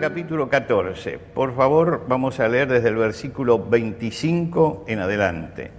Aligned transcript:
Capítulo 0.00 0.48
14. 0.48 1.18
Por 1.18 1.54
favor, 1.56 2.04
vamos 2.06 2.38
a 2.38 2.48
leer 2.48 2.68
desde 2.68 2.90
el 2.90 2.96
versículo 2.96 3.58
25 3.58 4.84
en 4.88 4.98
adelante. 4.98 5.70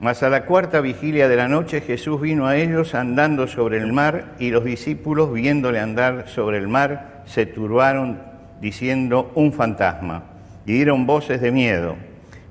Mas 0.00 0.22
a 0.24 0.28
la 0.28 0.44
cuarta 0.44 0.80
vigilia 0.80 1.28
de 1.28 1.36
la 1.36 1.46
noche 1.46 1.80
Jesús 1.80 2.20
vino 2.20 2.46
a 2.46 2.56
ellos 2.56 2.96
andando 2.96 3.46
sobre 3.46 3.78
el 3.78 3.92
mar 3.92 4.34
y 4.40 4.50
los 4.50 4.64
discípulos, 4.64 5.32
viéndole 5.32 5.78
andar 5.78 6.28
sobre 6.28 6.58
el 6.58 6.66
mar, 6.66 7.22
se 7.26 7.46
turbaron 7.46 8.20
diciendo 8.60 9.30
un 9.36 9.52
fantasma 9.52 10.24
y 10.66 10.72
dieron 10.72 11.06
voces 11.06 11.40
de 11.40 11.52
miedo. 11.52 11.94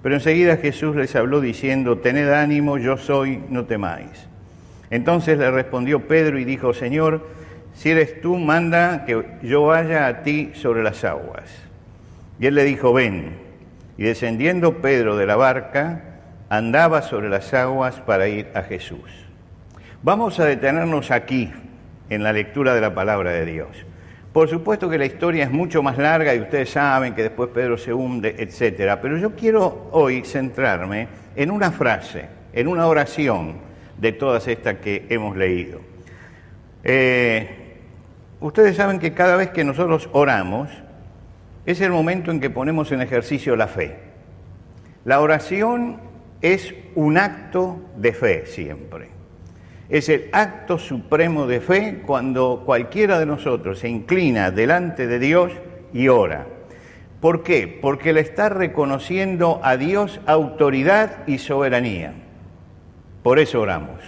Pero 0.02 0.16
enseguida 0.16 0.58
Jesús 0.58 0.96
les 0.96 1.16
habló 1.16 1.42
diciendo, 1.42 1.98
tened 1.98 2.30
ánimo, 2.30 2.78
yo 2.78 2.96
soy, 2.96 3.44
no 3.50 3.66
temáis. 3.66 4.28
Entonces 4.90 5.38
le 5.38 5.52
respondió 5.52 6.08
Pedro 6.08 6.40
y 6.40 6.46
dijo, 6.46 6.74
Señor, 6.74 7.28
si 7.74 7.90
eres 7.90 8.22
tú, 8.22 8.38
manda 8.38 9.06
que 9.06 9.24
yo 9.42 9.64
vaya 9.66 10.08
a 10.08 10.24
ti 10.24 10.52
sobre 10.54 10.84
las 10.84 11.04
aguas. 11.04 11.50
Y 12.40 12.48
él 12.48 12.56
le 12.56 12.64
dijo, 12.64 12.94
ven. 12.94 13.38
Y 13.98 14.04
descendiendo 14.04 14.82
Pedro 14.82 15.16
de 15.16 15.26
la 15.26 15.36
barca, 15.36 16.04
andaba 16.50 17.02
sobre 17.02 17.30
las 17.30 17.54
aguas 17.54 18.00
para 18.02 18.28
ir 18.28 18.48
a 18.54 18.64
Jesús. 18.64 19.28
Vamos 20.04 20.40
a 20.40 20.46
detenernos 20.46 21.12
aquí 21.12 21.52
en 22.10 22.24
la 22.24 22.34
lectura 22.34 22.74
de 22.74 22.82
la 22.82 22.94
palabra 22.94 23.32
de 23.32 23.46
Dios. 23.46 23.86
Por 24.34 24.50
supuesto 24.50 24.90
que 24.90 24.98
la 24.98 25.06
historia 25.06 25.44
es 25.44 25.52
mucho 25.52 25.84
más 25.84 25.98
larga 25.98 26.34
y 26.34 26.40
ustedes 26.40 26.70
saben 26.70 27.14
que 27.14 27.24
después 27.24 27.50
Pedro 27.54 27.78
se 27.78 27.94
hunde, 27.94 28.36
etcétera, 28.38 29.02
pero 29.02 29.18
yo 29.18 29.36
quiero 29.36 29.90
hoy 29.92 30.24
centrarme 30.24 31.08
en 31.36 31.52
una 31.52 31.72
frase, 31.72 32.26
en 32.54 32.68
una 32.68 32.88
oración 32.88 33.58
de 33.98 34.14
todas 34.14 34.48
estas 34.48 34.78
que 34.78 35.06
hemos 35.10 35.38
leído. 35.38 35.82
Eh, 36.84 37.61
Ustedes 38.42 38.76
saben 38.76 38.98
que 38.98 39.14
cada 39.14 39.36
vez 39.36 39.52
que 39.52 39.64
nosotros 39.64 40.10
oramos 40.14 40.70
es 41.68 41.80
el 41.80 41.92
momento 41.92 42.32
en 42.32 42.40
que 42.40 42.50
ponemos 42.50 42.92
en 42.92 43.02
ejercicio 43.02 43.56
la 43.56 43.68
fe. 43.68 44.00
La 45.06 45.22
oración 45.22 46.00
es 46.42 46.74
un 46.96 47.20
acto 47.20 47.80
de 47.98 48.14
fe 48.14 48.48
siempre. 48.48 49.10
Es 49.90 50.10
el 50.10 50.30
acto 50.32 50.80
supremo 50.80 51.46
de 51.46 51.62
fe 51.62 52.02
cuando 52.04 52.64
cualquiera 52.66 53.20
de 53.20 53.28
nosotros 53.28 53.78
se 53.78 53.90
inclina 53.90 54.50
delante 54.50 55.06
de 55.06 55.20
Dios 55.20 55.52
y 55.94 56.08
ora. 56.08 56.48
¿Por 57.20 57.44
qué? 57.44 57.68
Porque 57.68 58.12
le 58.12 58.22
está 58.22 58.50
reconociendo 58.50 59.60
a 59.64 59.78
Dios 59.78 60.20
autoridad 60.26 61.28
y 61.28 61.38
soberanía. 61.38 62.14
Por 63.22 63.38
eso 63.38 63.62
oramos. 63.62 64.00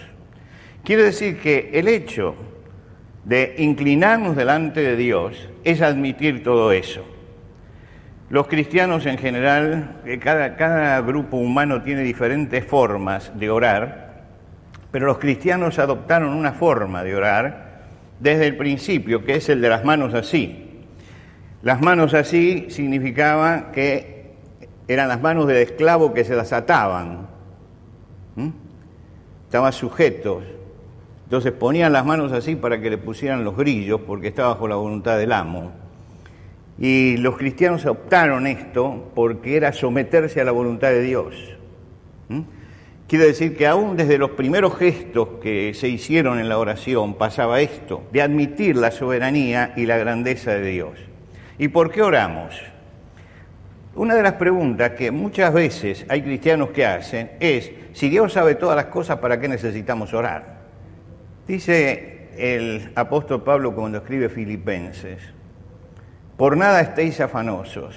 Quiere 0.84 1.03
decir 1.03 1.40
que 1.40 1.70
el 1.73 1.88
hecho 1.88 2.34
de 3.25 3.55
inclinarnos 3.57 4.35
delante 4.35 4.81
de 4.81 4.95
Dios 4.95 5.49
es 5.63 5.81
admitir 5.81 6.43
todo 6.43 6.71
eso. 6.71 7.05
Los 8.29 8.47
cristianos 8.47 9.05
en 9.05 9.17
general, 9.17 10.01
eh, 10.06 10.19
cada, 10.19 10.56
cada, 10.56 11.00
grupo 11.01 11.38
humano 11.38 11.83
tiene 11.83 12.01
diferentes 12.01 12.66
formas 12.66 13.31
de 13.38 13.50
orar, 13.50 14.23
pero 14.91 15.06
los 15.06 15.19
cristianos 15.19 15.79
adoptaron 15.79 16.33
una 16.33 16.53
forma 16.53 17.03
de 17.03 17.16
orar 17.16 17.83
desde 18.19 18.47
el 18.47 18.57
principio, 18.57 19.23
que 19.23 19.35
es 19.35 19.50
el 19.50 19.62
de 19.62 19.69
las 19.69 19.83
manos 19.85 20.13
así. 20.13 20.81
Las 21.62 21.81
manos 21.81 22.13
así 22.13 22.67
significaba 22.69 23.72
que 23.72 24.33
eran 24.88 25.07
las 25.07 25.22
manos 25.22 25.47
del 25.47 25.57
esclavo 25.57 26.13
que 26.13 26.23
se 26.25 26.35
las 26.35 26.51
ataban. 26.51 27.28
Estaban 29.45 29.72
sujetos 29.72 30.44
entonces 31.33 31.53
ponían 31.53 31.91
las 31.91 32.05
manos 32.05 32.31
así 32.31 32.55
para 32.55 32.79
que 32.79 32.91
le 32.91 32.99
pusieran 32.99 33.44
los 33.44 33.57
grillos, 33.57 34.01
porque 34.05 34.27
estaba 34.27 34.49
bajo 34.49 34.67
la 34.67 34.75
voluntad 34.75 35.17
del 35.17 35.31
amo. 35.31 35.71
Y 36.77 37.17
los 37.17 37.38
cristianos 37.38 37.88
optaron 37.88 38.45
esto 38.45 39.11
porque 39.16 39.57
era 39.57 39.73
someterse 39.73 40.41
a 40.41 40.44
la 40.44 40.51
voluntad 40.51 40.89
de 40.89 41.01
Dios. 41.01 41.33
Quiere 43.07 43.25
decir 43.25 43.57
que 43.57 43.66
aún 43.66 43.97
desde 43.97 44.19
los 44.19 44.29
primeros 44.29 44.77
gestos 44.77 45.27
que 45.41 45.73
se 45.73 45.88
hicieron 45.88 46.38
en 46.38 46.49
la 46.49 46.59
oración 46.59 47.16
pasaba 47.16 47.61
esto, 47.61 48.03
de 48.11 48.21
admitir 48.21 48.77
la 48.77 48.91
soberanía 48.91 49.73
y 49.75 49.88
la 49.88 49.97
grandeza 49.97 50.51
de 50.51 50.69
Dios. 50.69 51.00
¿Y 51.57 51.69
por 51.69 51.89
qué 51.89 52.03
oramos? 52.03 52.61
Una 53.95 54.13
de 54.13 54.21
las 54.21 54.33
preguntas 54.33 54.91
que 54.91 55.09
muchas 55.09 55.51
veces 55.51 56.05
hay 56.09 56.21
cristianos 56.21 56.69
que 56.69 56.85
hacen 56.85 57.31
es, 57.39 57.71
si 57.94 58.09
Dios 58.09 58.33
sabe 58.33 58.53
todas 58.53 58.75
las 58.75 58.85
cosas, 58.85 59.17
¿para 59.17 59.39
qué 59.39 59.47
necesitamos 59.47 60.13
orar? 60.13 60.61
Dice 61.48 62.30
el 62.38 62.92
apóstol 62.96 63.44
Pablo 63.44 63.76
cuando 63.76 63.98
escribe 63.98 64.30
Filipenses, 64.30 65.20
por 66.38 66.56
nada 66.56 66.80
estéis 66.80 67.20
afanosos, 67.20 67.96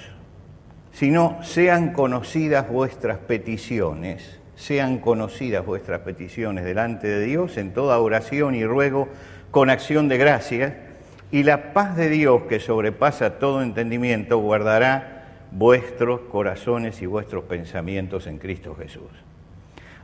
sino 0.91 1.41
sean 1.43 1.93
conocidas 1.93 2.69
vuestras 2.69 3.19
peticiones, 3.19 4.39
sean 4.55 4.97
conocidas 4.97 5.65
vuestras 5.65 6.01
peticiones 6.01 6.65
delante 6.65 7.07
de 7.07 7.25
Dios 7.25 7.57
en 7.57 7.73
toda 7.73 7.99
oración 7.99 8.53
y 8.53 8.65
ruego 8.65 9.07
con 9.49 9.69
acción 9.69 10.09
de 10.09 10.17
gracias, 10.17 10.73
y 11.31 11.43
la 11.43 11.71
paz 11.71 11.95
de 11.95 12.09
Dios 12.09 12.43
que 12.49 12.59
sobrepasa 12.59 13.39
todo 13.39 13.61
entendimiento 13.61 14.39
guardará 14.39 15.45
vuestros 15.51 16.21
corazones 16.31 17.01
y 17.01 17.05
vuestros 17.05 17.45
pensamientos 17.45 18.27
en 18.27 18.39
Cristo 18.39 18.75
Jesús. 18.75 19.26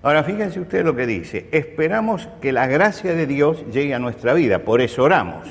Ahora 0.03 0.25
fíjense 0.25 0.59
ustedes 0.59 0.83
lo 0.83 0.97
que 0.97 1.07
dice, 1.07 1.47
esperamos 1.51 2.27
que 2.41 2.51
la 2.51 2.67
gracia 2.67 3.13
de 3.13 3.25
Dios 3.25 3.63
llegue 3.71 3.93
a 3.93 3.99
nuestra 3.99 4.33
vida, 4.33 4.59
por 4.59 4.81
eso 4.81 5.03
oramos. 5.03 5.47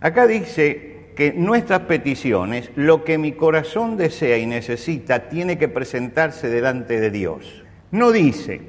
Acá 0.00 0.28
dice 0.28 1.08
que 1.16 1.32
nuestras 1.32 1.80
peticiones, 1.80 2.70
lo 2.76 3.02
que 3.02 3.18
mi 3.18 3.32
corazón 3.32 3.96
desea 3.96 4.38
y 4.38 4.46
necesita, 4.46 5.28
tiene 5.28 5.58
que 5.58 5.66
presentarse 5.66 6.48
delante 6.48 7.00
de 7.00 7.10
Dios. 7.10 7.64
No 7.90 8.12
dice 8.12 8.60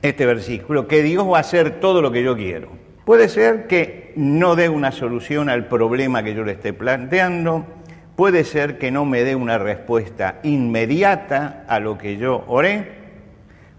este 0.00 0.24
versículo 0.26 0.86
que 0.86 1.02
Dios 1.02 1.26
va 1.26 1.38
a 1.38 1.40
hacer 1.40 1.80
todo 1.80 2.00
lo 2.00 2.12
que 2.12 2.22
yo 2.22 2.36
quiero. 2.36 2.68
Puede 3.04 3.28
ser 3.28 3.66
que 3.66 4.12
no 4.14 4.54
dé 4.54 4.68
una 4.68 4.92
solución 4.92 5.48
al 5.48 5.66
problema 5.66 6.22
que 6.22 6.34
yo 6.34 6.44
le 6.44 6.52
esté 6.52 6.72
planteando, 6.72 7.66
puede 8.14 8.44
ser 8.44 8.78
que 8.78 8.92
no 8.92 9.04
me 9.04 9.24
dé 9.24 9.34
una 9.34 9.58
respuesta 9.58 10.38
inmediata 10.44 11.64
a 11.66 11.80
lo 11.80 11.98
que 11.98 12.16
yo 12.16 12.44
oré, 12.46 12.95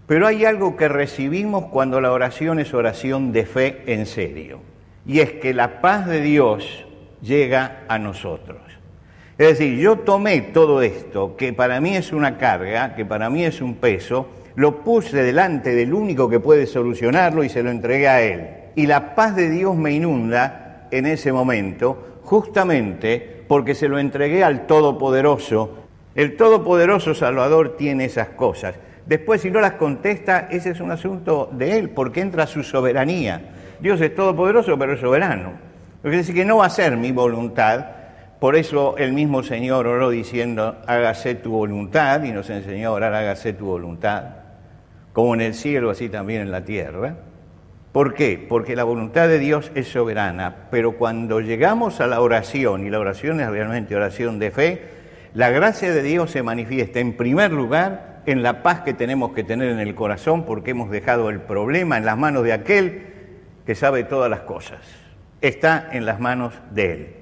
pero 0.08 0.26
hay 0.26 0.46
algo 0.46 0.74
que 0.74 0.88
recibimos 0.88 1.66
cuando 1.66 2.00
la 2.00 2.10
oración 2.10 2.58
es 2.58 2.72
oración 2.72 3.30
de 3.30 3.44
fe 3.44 3.82
en 3.86 4.06
serio, 4.06 4.60
y 5.06 5.20
es 5.20 5.32
que 5.32 5.52
la 5.52 5.82
paz 5.82 6.06
de 6.06 6.22
Dios 6.22 6.86
llega 7.20 7.84
a 7.88 7.98
nosotros. 7.98 8.58
Es 9.36 9.58
decir, 9.58 9.78
yo 9.78 9.98
tomé 9.98 10.40
todo 10.40 10.80
esto, 10.80 11.36
que 11.36 11.52
para 11.52 11.80
mí 11.82 11.94
es 11.94 12.12
una 12.14 12.38
carga, 12.38 12.94
que 12.96 13.04
para 13.04 13.28
mí 13.28 13.44
es 13.44 13.60
un 13.60 13.74
peso, 13.74 14.28
lo 14.56 14.82
puse 14.82 15.22
delante 15.22 15.74
del 15.74 15.92
único 15.92 16.28
que 16.28 16.40
puede 16.40 16.66
solucionarlo 16.66 17.44
y 17.44 17.50
se 17.50 17.62
lo 17.62 17.70
entregué 17.70 18.08
a 18.08 18.22
él. 18.22 18.48
Y 18.76 18.86
la 18.86 19.14
paz 19.14 19.36
de 19.36 19.50
Dios 19.50 19.76
me 19.76 19.92
inunda 19.92 20.88
en 20.90 21.04
ese 21.04 21.32
momento, 21.32 22.20
justamente 22.22 23.44
porque 23.46 23.74
se 23.74 23.88
lo 23.88 23.98
entregué 23.98 24.42
al 24.42 24.66
Todopoderoso. 24.66 25.84
El 26.14 26.34
Todopoderoso 26.36 27.14
Salvador 27.14 27.76
tiene 27.76 28.06
esas 28.06 28.30
cosas. 28.30 28.74
Después, 29.08 29.40
si 29.40 29.50
no 29.50 29.60
las 29.60 29.72
contesta, 29.72 30.48
ese 30.50 30.70
es 30.70 30.80
un 30.80 30.90
asunto 30.90 31.48
de 31.50 31.78
él, 31.78 31.90
porque 31.90 32.20
entra 32.20 32.46
su 32.46 32.62
soberanía. 32.62 33.40
Dios 33.80 33.98
es 34.02 34.14
todopoderoso, 34.14 34.78
pero 34.78 34.92
es 34.92 35.00
soberano. 35.00 35.52
Lo 36.02 36.10
que 36.10 36.18
decir 36.18 36.34
que 36.34 36.44
no 36.44 36.58
va 36.58 36.66
a 36.66 36.70
ser 36.70 36.98
mi 36.98 37.10
voluntad. 37.10 37.86
Por 38.38 38.54
eso 38.54 38.96
el 38.98 39.14
mismo 39.14 39.42
Señor 39.42 39.86
oró 39.86 40.10
diciendo, 40.10 40.76
hágase 40.86 41.34
tu 41.36 41.52
voluntad, 41.52 42.22
y 42.22 42.32
nos 42.32 42.50
enseñó 42.50 42.90
a 42.90 42.92
orar, 42.92 43.14
hágase 43.14 43.54
tu 43.54 43.64
voluntad, 43.64 44.24
como 45.14 45.34
en 45.34 45.40
el 45.40 45.54
cielo, 45.54 45.88
así 45.88 46.10
también 46.10 46.42
en 46.42 46.50
la 46.50 46.64
tierra. 46.64 47.16
¿Por 47.92 48.12
qué? 48.12 48.44
Porque 48.46 48.76
la 48.76 48.84
voluntad 48.84 49.26
de 49.26 49.38
Dios 49.38 49.72
es 49.74 49.88
soberana, 49.88 50.68
pero 50.70 50.98
cuando 50.98 51.40
llegamos 51.40 52.02
a 52.02 52.06
la 52.06 52.20
oración, 52.20 52.86
y 52.86 52.90
la 52.90 52.98
oración 52.98 53.40
es 53.40 53.48
realmente 53.48 53.96
oración 53.96 54.38
de 54.38 54.50
fe, 54.50 54.82
la 55.32 55.48
gracia 55.50 55.92
de 55.92 56.02
Dios 56.02 56.30
se 56.30 56.42
manifiesta 56.42 57.00
en 57.00 57.16
primer 57.16 57.52
lugar 57.52 58.17
en 58.28 58.42
la 58.42 58.62
paz 58.62 58.82
que 58.82 58.92
tenemos 58.92 59.32
que 59.32 59.42
tener 59.42 59.70
en 59.70 59.78
el 59.78 59.94
corazón 59.94 60.44
porque 60.44 60.72
hemos 60.72 60.90
dejado 60.90 61.30
el 61.30 61.40
problema 61.40 61.96
en 61.96 62.04
las 62.04 62.18
manos 62.18 62.44
de 62.44 62.52
aquel 62.52 63.06
que 63.64 63.74
sabe 63.74 64.04
todas 64.04 64.28
las 64.28 64.40
cosas. 64.40 64.80
Está 65.40 65.88
en 65.92 66.04
las 66.04 66.20
manos 66.20 66.52
de 66.70 66.92
Él. 66.92 67.14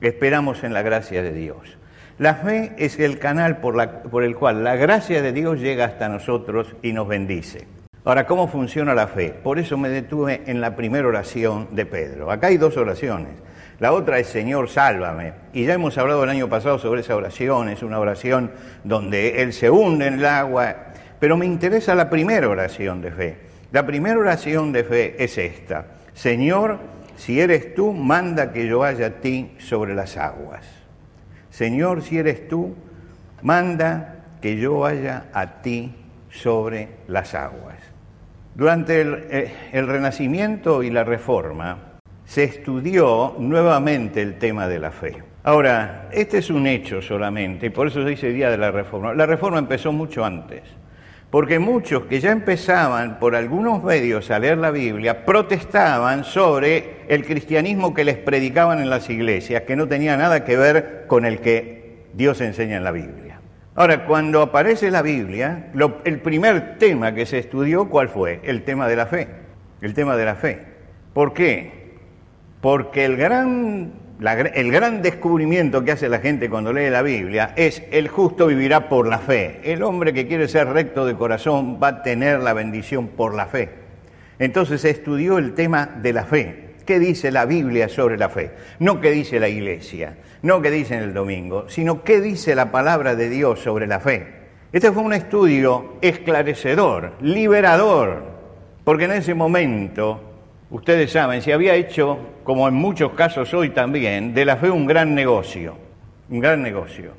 Esperamos 0.00 0.64
en 0.64 0.72
la 0.72 0.80
gracia 0.80 1.22
de 1.22 1.34
Dios. 1.34 1.76
La 2.18 2.36
fe 2.36 2.72
es 2.78 2.98
el 2.98 3.18
canal 3.18 3.58
por, 3.58 3.86
por, 4.10 4.24
el 4.24 4.34
cual 4.34 4.64
la 4.64 4.76
gracia 4.76 5.20
de 5.20 5.34
Dios 5.34 5.60
llega 5.60 5.84
hasta 5.84 6.08
nosotros 6.08 6.74
y 6.80 6.94
nos 6.94 7.06
bendice. 7.06 7.66
Ahora, 8.06 8.26
¿cómo 8.26 8.48
funciona 8.48 8.94
la 8.94 9.08
fe? 9.08 9.34
Por 9.42 9.58
eso 9.58 9.76
me 9.76 9.90
detuve 9.90 10.40
en 10.46 10.62
la 10.62 10.74
primera 10.74 11.06
oración 11.06 11.68
de 11.72 11.84
Pedro. 11.84 12.30
Acá 12.30 12.46
hay 12.46 12.56
dos 12.56 12.78
oraciones. 12.78 13.34
La 13.78 13.92
otra 13.92 14.18
es 14.18 14.28
Señor, 14.28 14.68
sálvame. 14.68 15.32
Y 15.52 15.66
ya 15.66 15.74
hemos 15.74 15.98
hablado 15.98 16.24
el 16.24 16.30
año 16.30 16.48
pasado 16.48 16.78
sobre 16.78 17.02
esa 17.02 17.14
oración. 17.14 17.68
Es 17.68 17.82
una 17.82 17.98
oración 17.98 18.50
donde 18.84 19.42
Él 19.42 19.52
se 19.52 19.70
hunde 19.70 20.06
en 20.06 20.14
el 20.14 20.26
agua. 20.26 20.76
Pero 21.20 21.36
me 21.36 21.46
interesa 21.46 21.94
la 21.94 22.08
primera 22.08 22.48
oración 22.48 23.02
de 23.02 23.10
fe. 23.10 23.36
La 23.72 23.84
primera 23.84 24.18
oración 24.18 24.72
de 24.72 24.84
fe 24.84 25.22
es 25.22 25.36
esta. 25.36 25.86
Señor, 26.14 26.78
si 27.16 27.40
eres 27.40 27.74
tú, 27.74 27.92
manda 27.92 28.52
que 28.52 28.66
yo 28.66 28.82
haya 28.82 29.06
a 29.06 29.10
ti 29.10 29.52
sobre 29.58 29.94
las 29.94 30.16
aguas. 30.16 30.64
Señor, 31.50 32.02
si 32.02 32.18
eres 32.18 32.48
tú, 32.48 32.74
manda 33.42 34.16
que 34.40 34.56
yo 34.56 34.80
vaya 34.80 35.24
a 35.32 35.62
ti 35.62 35.94
sobre 36.30 36.88
las 37.08 37.34
aguas. 37.34 37.76
Durante 38.54 39.00
el, 39.00 39.26
eh, 39.30 39.52
el, 39.72 39.86
Renacimiento 39.86 40.82
y 40.82 40.90
la 40.90 41.04
Reforma 41.04 41.85
se 42.26 42.44
estudió 42.44 43.36
nuevamente 43.38 44.20
el 44.20 44.36
tema 44.38 44.68
de 44.68 44.78
la 44.78 44.90
fe. 44.90 45.22
Ahora, 45.44 46.08
este 46.12 46.38
es 46.38 46.50
un 46.50 46.66
hecho 46.66 47.00
solamente, 47.00 47.66
y 47.66 47.70
por 47.70 47.86
eso 47.86 48.02
se 48.02 48.10
dice 48.10 48.28
Día 48.30 48.50
de 48.50 48.58
la 48.58 48.72
Reforma. 48.72 49.14
La 49.14 49.26
Reforma 49.26 49.58
empezó 49.58 49.92
mucho 49.92 50.24
antes. 50.24 50.62
Porque 51.30 51.58
muchos 51.58 52.04
que 52.04 52.20
ya 52.20 52.30
empezaban 52.30 53.18
por 53.18 53.34
algunos 53.34 53.82
medios 53.82 54.30
a 54.30 54.38
leer 54.38 54.58
la 54.58 54.70
Biblia 54.70 55.24
protestaban 55.24 56.24
sobre 56.24 57.04
el 57.08 57.24
cristianismo 57.24 57.94
que 57.94 58.04
les 58.04 58.16
predicaban 58.16 58.80
en 58.80 58.90
las 58.90 59.10
iglesias, 59.10 59.62
que 59.62 59.76
no 59.76 59.88
tenía 59.88 60.16
nada 60.16 60.44
que 60.44 60.56
ver 60.56 61.04
con 61.08 61.24
el 61.24 61.40
que 61.40 62.06
Dios 62.14 62.40
enseña 62.40 62.76
en 62.76 62.84
la 62.84 62.92
Biblia. 62.92 63.40
Ahora, 63.74 64.06
cuando 64.06 64.40
aparece 64.40 64.90
la 64.90 65.02
Biblia, 65.02 65.70
el 66.04 66.20
primer 66.20 66.78
tema 66.78 67.12
que 67.14 67.26
se 67.26 67.38
estudió, 67.38 67.88
¿cuál 67.88 68.08
fue? 68.08 68.40
El 68.42 68.62
tema 68.62 68.88
de 68.88 68.96
la 68.96 69.06
fe. 69.06 69.28
El 69.80 69.94
tema 69.94 70.16
de 70.16 70.24
la 70.24 70.36
fe. 70.36 70.60
¿Por 71.12 71.34
qué? 71.34 71.85
Porque 72.66 73.04
el 73.04 73.16
gran 73.16 73.92
el 74.18 74.72
gran 74.72 75.00
descubrimiento 75.00 75.84
que 75.84 75.92
hace 75.92 76.08
la 76.08 76.18
gente 76.18 76.50
cuando 76.50 76.72
lee 76.72 76.90
la 76.90 77.02
Biblia 77.02 77.52
es 77.54 77.84
el 77.92 78.08
justo 78.08 78.48
vivirá 78.48 78.88
por 78.88 79.06
la 79.06 79.20
fe. 79.20 79.60
El 79.62 79.84
hombre 79.84 80.12
que 80.12 80.26
quiere 80.26 80.48
ser 80.48 80.66
recto 80.70 81.06
de 81.06 81.14
corazón 81.14 81.78
va 81.80 81.86
a 81.86 82.02
tener 82.02 82.40
la 82.40 82.54
bendición 82.54 83.06
por 83.06 83.36
la 83.36 83.46
fe. 83.46 83.68
Entonces 84.40 84.80
se 84.80 84.90
estudió 84.90 85.38
el 85.38 85.54
tema 85.54 85.86
de 85.86 86.12
la 86.12 86.24
fe. 86.24 86.70
¿Qué 86.84 86.98
dice 86.98 87.30
la 87.30 87.44
Biblia 87.44 87.88
sobre 87.88 88.18
la 88.18 88.30
fe? 88.30 88.50
No 88.80 89.00
qué 89.00 89.12
dice 89.12 89.38
la 89.38 89.48
iglesia, 89.48 90.16
no 90.42 90.60
qué 90.60 90.72
dice 90.72 90.96
en 90.96 91.04
el 91.04 91.14
domingo, 91.14 91.68
sino 91.68 92.02
qué 92.02 92.20
dice 92.20 92.56
la 92.56 92.72
palabra 92.72 93.14
de 93.14 93.30
Dios 93.30 93.60
sobre 93.60 93.86
la 93.86 94.00
fe. 94.00 94.26
Este 94.72 94.90
fue 94.90 95.04
un 95.04 95.12
estudio 95.12 95.98
esclarecedor, 96.00 97.12
liberador, 97.20 98.24
porque 98.82 99.04
en 99.04 99.12
ese 99.12 99.34
momento 99.34 100.25
ustedes 100.70 101.12
saben, 101.12 101.42
se 101.42 101.52
había 101.52 101.74
hecho, 101.74 102.18
como 102.44 102.68
en 102.68 102.74
muchos 102.74 103.12
casos 103.12 103.52
hoy 103.54 103.70
también, 103.70 104.34
de 104.34 104.44
la 104.44 104.56
fe 104.56 104.70
un 104.70 104.86
gran 104.86 105.14
negocio, 105.14 105.76
un 106.30 106.40
gran 106.40 106.62
negocio. 106.62 107.12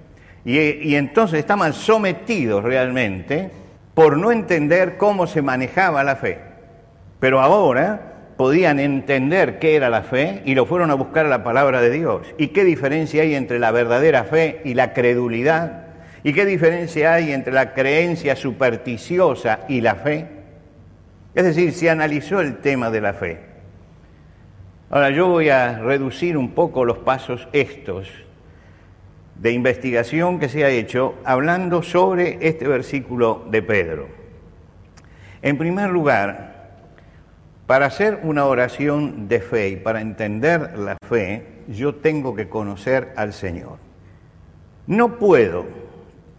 Y, 0.46 0.58
y, 0.60 0.96
entonces 0.96 1.40
estaban 1.40 1.74
sometidos 1.74 2.64
realmente 2.64 3.52
por 3.94 4.18
no 4.18 4.32
entender 4.32 4.98
cómo 4.98 5.28
se 5.28 5.42
manejaba 5.42 6.04
la 6.04 6.16
fe. 6.16 6.40
Pero 7.20 7.42
ahora 7.42 8.08
podían 8.38 8.80
entender 8.80 9.60
qué 9.60 9.76
era 9.76 9.90
la 9.90 10.04
fe 10.04 10.44
y 10.46 10.56
lo 10.56 10.66
fueron 10.66 10.92
a 10.92 10.94
buscar 10.94 11.26
a 11.26 11.30
la 11.30 11.44
palabra 11.44 11.82
de 11.82 11.90
Dios. 11.90 12.28
¿Y 12.38 12.50
qué 12.50 12.64
diferencia 12.64 13.24
hay 13.24 13.36
entre 13.36 13.60
la 13.60 13.72
verdadera 13.72 14.24
fe 14.24 14.62
y 14.64 14.76
la 14.76 14.94
credulidad? 14.94 15.88
¿Y 16.24 16.34
qué 16.34 16.46
diferencia 16.46 17.14
hay 17.14 17.34
entre 17.34 17.54
la 17.54 17.74
creencia 17.74 18.36
supersticiosa 18.36 19.62
y 19.68 19.82
la 19.82 19.96
fe? 19.96 20.37
Es 21.38 21.44
decir, 21.44 21.72
se 21.72 21.88
analizó 21.88 22.42
el 22.42 22.58
tema 22.58 22.90
de 22.90 23.00
la 23.00 23.14
fe. 23.14 23.40
Ahora 24.90 25.12
yo 25.12 25.28
voy 25.28 25.50
a 25.50 25.78
reducir 25.78 26.36
un 26.36 26.56
poco 26.56 26.84
los 26.84 26.98
pasos 26.98 27.48
estos 27.54 28.10
de 29.36 29.52
investigación 29.52 30.40
que 30.40 30.50
se 30.50 30.66
ha 30.66 30.70
hecho 30.72 31.14
hablando 31.24 31.84
sobre 31.84 32.40
este 32.42 32.68
versículo 32.68 33.46
de 33.52 33.62
Pedro. 33.62 34.08
En 35.44 35.60
primer 35.60 35.92
lugar, 35.92 36.80
para 37.68 37.86
hacer 37.86 38.22
una 38.24 38.46
oración 38.46 39.28
de 39.28 39.40
fe 39.40 39.70
y 39.70 39.76
para 39.76 40.02
entender 40.02 40.76
la 40.76 40.98
fe, 41.08 41.46
yo 41.68 41.94
tengo 41.94 42.34
que 42.34 42.50
conocer 42.50 43.14
al 43.16 43.32
Señor. 43.32 43.78
No 44.88 45.20
puedo, 45.20 45.68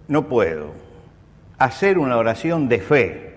no 0.08 0.26
puedo 0.26 0.72
hacer 1.56 1.98
una 1.98 2.16
oración 2.16 2.68
de 2.68 2.80
fe 2.80 3.28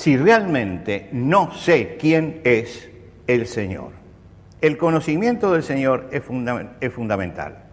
si 0.00 0.16
realmente 0.16 1.10
no 1.12 1.52
sé 1.52 1.98
quién 2.00 2.40
es 2.44 2.88
el 3.26 3.46
Señor. 3.46 3.90
El 4.62 4.78
conocimiento 4.78 5.52
del 5.52 5.62
Señor 5.62 6.08
es, 6.10 6.24
fundamental. 6.24 7.64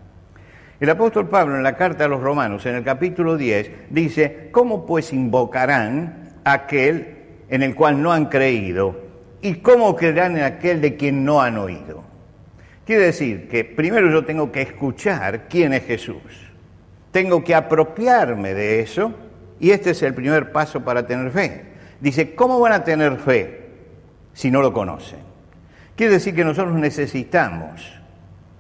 El 0.78 0.90
apóstol 0.90 1.30
Pablo 1.30 1.56
en 1.56 1.64
la 1.64 1.78
carta 1.78 2.04
a 2.04 2.10
los 2.10 2.20
romanos, 2.20 2.66
en 2.66 2.76
el 2.76 2.84
capítulo 2.84 3.38
10, 3.38 3.72
dice, 3.92 4.50
¿cómo 4.52 4.86
pues 4.86 5.14
invocarán 5.14 6.34
aquel 6.44 7.16
en 7.48 7.64
el 7.64 7.74
cual 7.74 8.02
no 8.02 8.12
han 8.12 8.26
creído? 8.26 9.00
¿Y 9.42 9.54
cómo 9.60 9.96
creerán 9.96 10.36
en 10.36 10.44
aquel 10.44 10.82
de 10.82 10.98
quien 10.98 11.24
no 11.24 11.42
han 11.42 11.58
oído? 11.58 12.04
Quiere 12.86 13.04
decir 13.04 13.48
que 13.48 13.64
primero 13.64 14.12
yo 14.12 14.26
tengo 14.26 14.52
que 14.52 14.64
escuchar 14.64 15.48
quién 15.48 15.72
es 15.72 15.86
Jesús. 15.86 16.52
Tengo 17.10 17.42
que 17.42 17.56
apropiarme 17.56 18.54
de 18.54 18.82
eso 18.82 19.14
y 19.62 19.72
este 19.72 19.92
es 19.92 20.04
el 20.04 20.14
primer 20.14 20.52
paso 20.52 20.84
para 20.84 21.08
tener 21.08 21.32
fe. 21.32 21.77
Dice, 22.00 22.36
¿cómo 22.36 22.60
van 22.60 22.74
a 22.74 22.84
tener 22.84 23.18
fe 23.18 23.70
si 24.34 24.52
no 24.52 24.62
lo 24.62 24.74
conocen? 24.74 25.20
Quiere 25.96 26.14
decir 26.14 26.36
que 26.36 26.46
nosotros 26.46 26.76
necesitamos, 26.76 28.00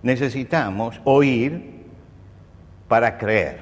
necesitamos 0.01 0.99
oír 1.03 1.83
para 2.87 3.17
creer. 3.17 3.59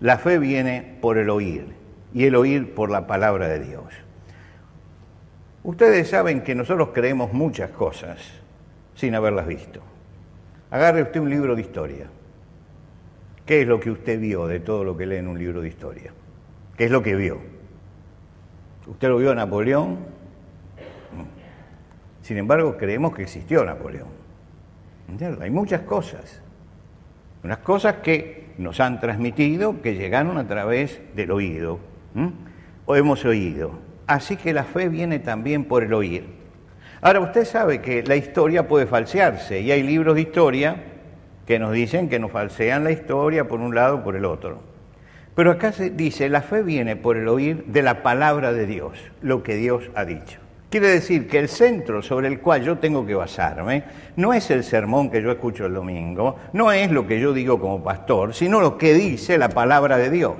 La 0.00 0.18
fe 0.18 0.38
viene 0.38 0.98
por 1.00 1.16
el 1.16 1.30
oír 1.30 1.74
y 2.12 2.24
el 2.24 2.34
oír 2.34 2.74
por 2.74 2.90
la 2.90 3.06
palabra 3.06 3.48
de 3.48 3.60
Dios. 3.60 3.84
Ustedes 5.64 6.08
saben 6.08 6.42
que 6.42 6.54
nosotros 6.54 6.90
creemos 6.92 7.32
muchas 7.32 7.70
cosas 7.70 8.18
sin 8.94 9.14
haberlas 9.14 9.46
visto. 9.46 9.80
Agarre 10.70 11.02
usted 11.02 11.20
un 11.20 11.30
libro 11.30 11.56
de 11.56 11.62
historia. 11.62 12.06
¿Qué 13.46 13.62
es 13.62 13.66
lo 13.68 13.80
que 13.80 13.90
usted 13.90 14.20
vio 14.20 14.46
de 14.46 14.60
todo 14.60 14.84
lo 14.84 14.96
que 14.96 15.06
lee 15.06 15.16
en 15.16 15.28
un 15.28 15.38
libro 15.38 15.62
de 15.62 15.68
historia? 15.68 16.12
¿Qué 16.76 16.84
es 16.84 16.90
lo 16.90 17.02
que 17.02 17.16
vio? 17.16 17.57
¿Usted 18.88 19.08
lo 19.08 19.18
vio 19.18 19.32
a 19.32 19.34
Napoleón? 19.34 19.98
Sin 22.22 22.38
embargo, 22.38 22.76
creemos 22.76 23.14
que 23.14 23.22
existió 23.22 23.64
Napoleón. 23.64 24.08
Hay 25.40 25.50
muchas 25.50 25.82
cosas. 25.82 26.42
Unas 27.42 27.58
cosas 27.58 27.96
que 28.02 28.48
nos 28.58 28.80
han 28.80 28.98
transmitido, 29.00 29.80
que 29.80 29.94
llegaron 29.94 30.38
a 30.38 30.46
través 30.46 31.00
del 31.14 31.30
oído. 31.30 31.78
O 32.86 32.96
hemos 32.96 33.24
oído. 33.24 33.72
Así 34.06 34.36
que 34.36 34.52
la 34.52 34.64
fe 34.64 34.88
viene 34.88 35.18
también 35.18 35.64
por 35.64 35.84
el 35.84 35.92
oír. 35.92 36.26
Ahora, 37.00 37.20
usted 37.20 37.44
sabe 37.44 37.80
que 37.80 38.02
la 38.02 38.16
historia 38.16 38.66
puede 38.66 38.86
falsearse 38.86 39.60
y 39.60 39.70
hay 39.70 39.82
libros 39.82 40.14
de 40.14 40.22
historia 40.22 40.84
que 41.46 41.58
nos 41.58 41.72
dicen 41.72 42.08
que 42.08 42.18
nos 42.18 42.30
falsean 42.32 42.84
la 42.84 42.90
historia 42.90 43.46
por 43.46 43.60
un 43.60 43.74
lado 43.74 43.96
o 43.96 44.02
por 44.02 44.16
el 44.16 44.24
otro. 44.24 44.60
Pero 45.38 45.52
acá 45.52 45.70
se 45.70 45.90
dice, 45.90 46.28
la 46.28 46.42
fe 46.42 46.64
viene 46.64 46.96
por 46.96 47.16
el 47.16 47.28
oír 47.28 47.64
de 47.66 47.80
la 47.80 48.02
palabra 48.02 48.52
de 48.52 48.66
Dios, 48.66 48.98
lo 49.22 49.44
que 49.44 49.54
Dios 49.54 49.88
ha 49.94 50.04
dicho. 50.04 50.40
Quiere 50.68 50.88
decir 50.88 51.28
que 51.28 51.38
el 51.38 51.48
centro 51.48 52.02
sobre 52.02 52.26
el 52.26 52.40
cual 52.40 52.64
yo 52.64 52.78
tengo 52.78 53.06
que 53.06 53.14
basarme 53.14 53.84
no 54.16 54.34
es 54.34 54.50
el 54.50 54.64
sermón 54.64 55.12
que 55.12 55.22
yo 55.22 55.30
escucho 55.30 55.66
el 55.66 55.74
domingo, 55.74 56.34
no 56.54 56.72
es 56.72 56.90
lo 56.90 57.06
que 57.06 57.20
yo 57.20 57.32
digo 57.32 57.60
como 57.60 57.84
pastor, 57.84 58.34
sino 58.34 58.60
lo 58.60 58.76
que 58.78 58.94
dice 58.94 59.38
la 59.38 59.50
palabra 59.50 59.96
de 59.96 60.10
Dios. 60.10 60.38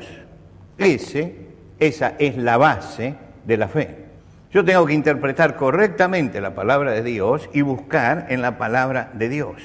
Ese, 0.78 1.47
esa 1.78 2.14
es 2.19 2.37
la 2.37 2.57
base 2.57 3.14
de 3.45 3.57
la 3.57 3.69
fe. 3.69 3.99
Yo 4.50 4.64
tengo 4.64 4.85
que 4.85 4.95
interpretar 4.95 5.55
correctamente 5.55 6.40
la 6.40 6.57
palabra 6.57 6.90
de 6.90 7.05
Dios 7.05 7.49
y 7.52 7.61
buscar 7.61 8.26
en 8.31 8.43
la 8.43 8.59
palabra 8.59 9.12
de 9.14 9.28
Dios. 9.28 9.62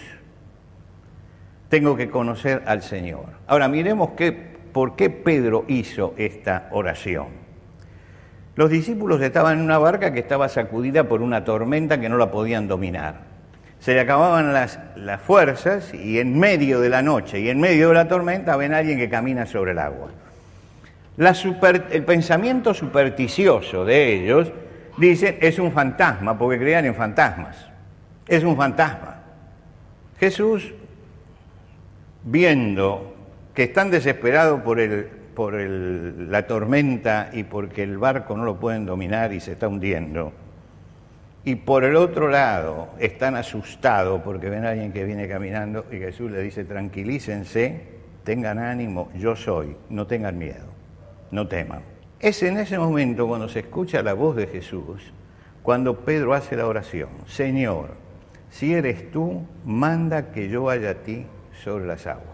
Tengo 1.69 1.97
que 1.97 2.11
conocer 2.11 2.61
al 2.67 2.83
Señor. 2.83 3.25
Ahora 3.47 3.67
miremos 3.67 4.11
qué 4.15 4.52
por 4.73 4.95
qué 4.95 5.09
Pedro 5.09 5.63
hizo 5.67 6.13
esta 6.17 6.67
oración. 6.71 7.27
Los 8.55 8.69
discípulos 8.69 9.21
estaban 9.21 9.59
en 9.59 9.65
una 9.65 9.77
barca 9.77 10.13
que 10.13 10.19
estaba 10.19 10.49
sacudida 10.49 11.05
por 11.05 11.21
una 11.21 11.43
tormenta 11.43 11.99
que 11.99 12.09
no 12.09 12.17
la 12.17 12.29
podían 12.29 12.67
dominar. 12.67 13.33
Se 13.79 13.93
le 13.93 14.01
acababan 14.01 14.53
las, 14.53 14.79
fuerzas 15.25 15.93
y 15.93 16.19
en 16.19 16.39
medio 16.39 16.79
de 16.79 16.89
la 16.89 17.01
noche 17.01 17.39
y 17.39 17.49
en 17.49 17.59
medio 17.59 17.89
de 17.89 17.95
la 17.95 18.07
tormenta 18.07 18.55
ven 18.55 18.73
a 18.73 18.77
alguien 18.77 18.97
que 18.97 19.09
camina 19.09 19.45
sobre 19.45 19.71
el 19.71 19.79
agua. 19.79 20.09
el 21.17 22.03
pensamiento 22.03 22.73
supersticioso 22.73 23.85
de 23.85 24.13
ellos 24.13 24.51
dice 24.97 25.37
es 25.41 25.59
un 25.59 25.71
fantasma, 25.71 26.37
porque 26.37 26.59
creían 26.59 26.85
en 26.85 26.95
fantasmas. 26.95 27.67
Es 28.27 28.43
un 28.43 28.55
fantasma. 28.55 29.17
Jesús, 30.19 30.73
viendo 32.23 33.12
que 33.53 33.63
están 33.63 33.91
desesperados 33.91 34.61
por, 34.61 34.79
el, 34.79 35.05
por 35.35 35.53
la 35.53 36.47
tormenta 36.47 37.29
y 37.33 37.43
porque 37.43 37.83
el 37.83 37.97
barco 37.97 38.35
no 38.35 38.45
lo 38.45 38.59
pueden 38.59 38.85
dominar 38.85 39.33
y 39.33 39.39
se 39.39 39.53
está 39.53 39.67
hundiendo. 39.67 40.33
Y 41.45 41.55
por 41.55 41.83
el 41.83 41.97
otro 41.97 42.29
lado 42.29 42.89
están 42.99 43.35
asustados 43.35 44.21
porque 44.21 44.49
ven 44.49 44.65
a 44.65 44.69
alguien 44.69 44.93
que 44.93 45.03
viene 45.03 45.27
caminando 45.27 45.85
y 45.91 45.97
Jesús 45.97 46.31
le 46.31 46.41
dice, 46.41 46.63
tranquilícense, 46.63 47.81
tengan 48.23 48.59
ánimo, 48.59 49.11
yo 49.15 49.35
soy, 49.35 49.75
no 49.89 50.07
tengan 50.07 50.37
miedo, 50.37 50.65
no 51.31 51.47
teman. 51.47 51.81
Es 52.19 52.41
en 52.43 52.57
ese 52.57 52.79
momento 52.79 53.27
cuando 53.27 53.49
se 53.49 53.59
escucha 53.59 54.01
la 54.01 54.13
voz 54.13 54.37
de 54.37 54.47
Jesús, 54.47 55.11
cuando 55.61 55.99
Pedro 55.99 56.33
hace 56.33 56.55
la 56.55 56.65
oración, 56.65 57.09
Señor, 57.27 57.91
si 58.49 58.73
eres 58.73 59.11
tú, 59.11 59.45
manda 59.65 60.31
que 60.31 60.47
yo 60.47 60.63
vaya 60.63 60.91
a 60.91 60.95
ti 60.95 61.25
sobre 61.63 61.85
las 61.85 62.07
aguas. 62.07 62.32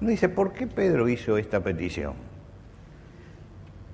Uno 0.00 0.10
dice, 0.10 0.28
¿por 0.28 0.52
qué 0.52 0.66
Pedro 0.66 1.08
hizo 1.08 1.38
esta 1.38 1.60
petición? 1.60 2.14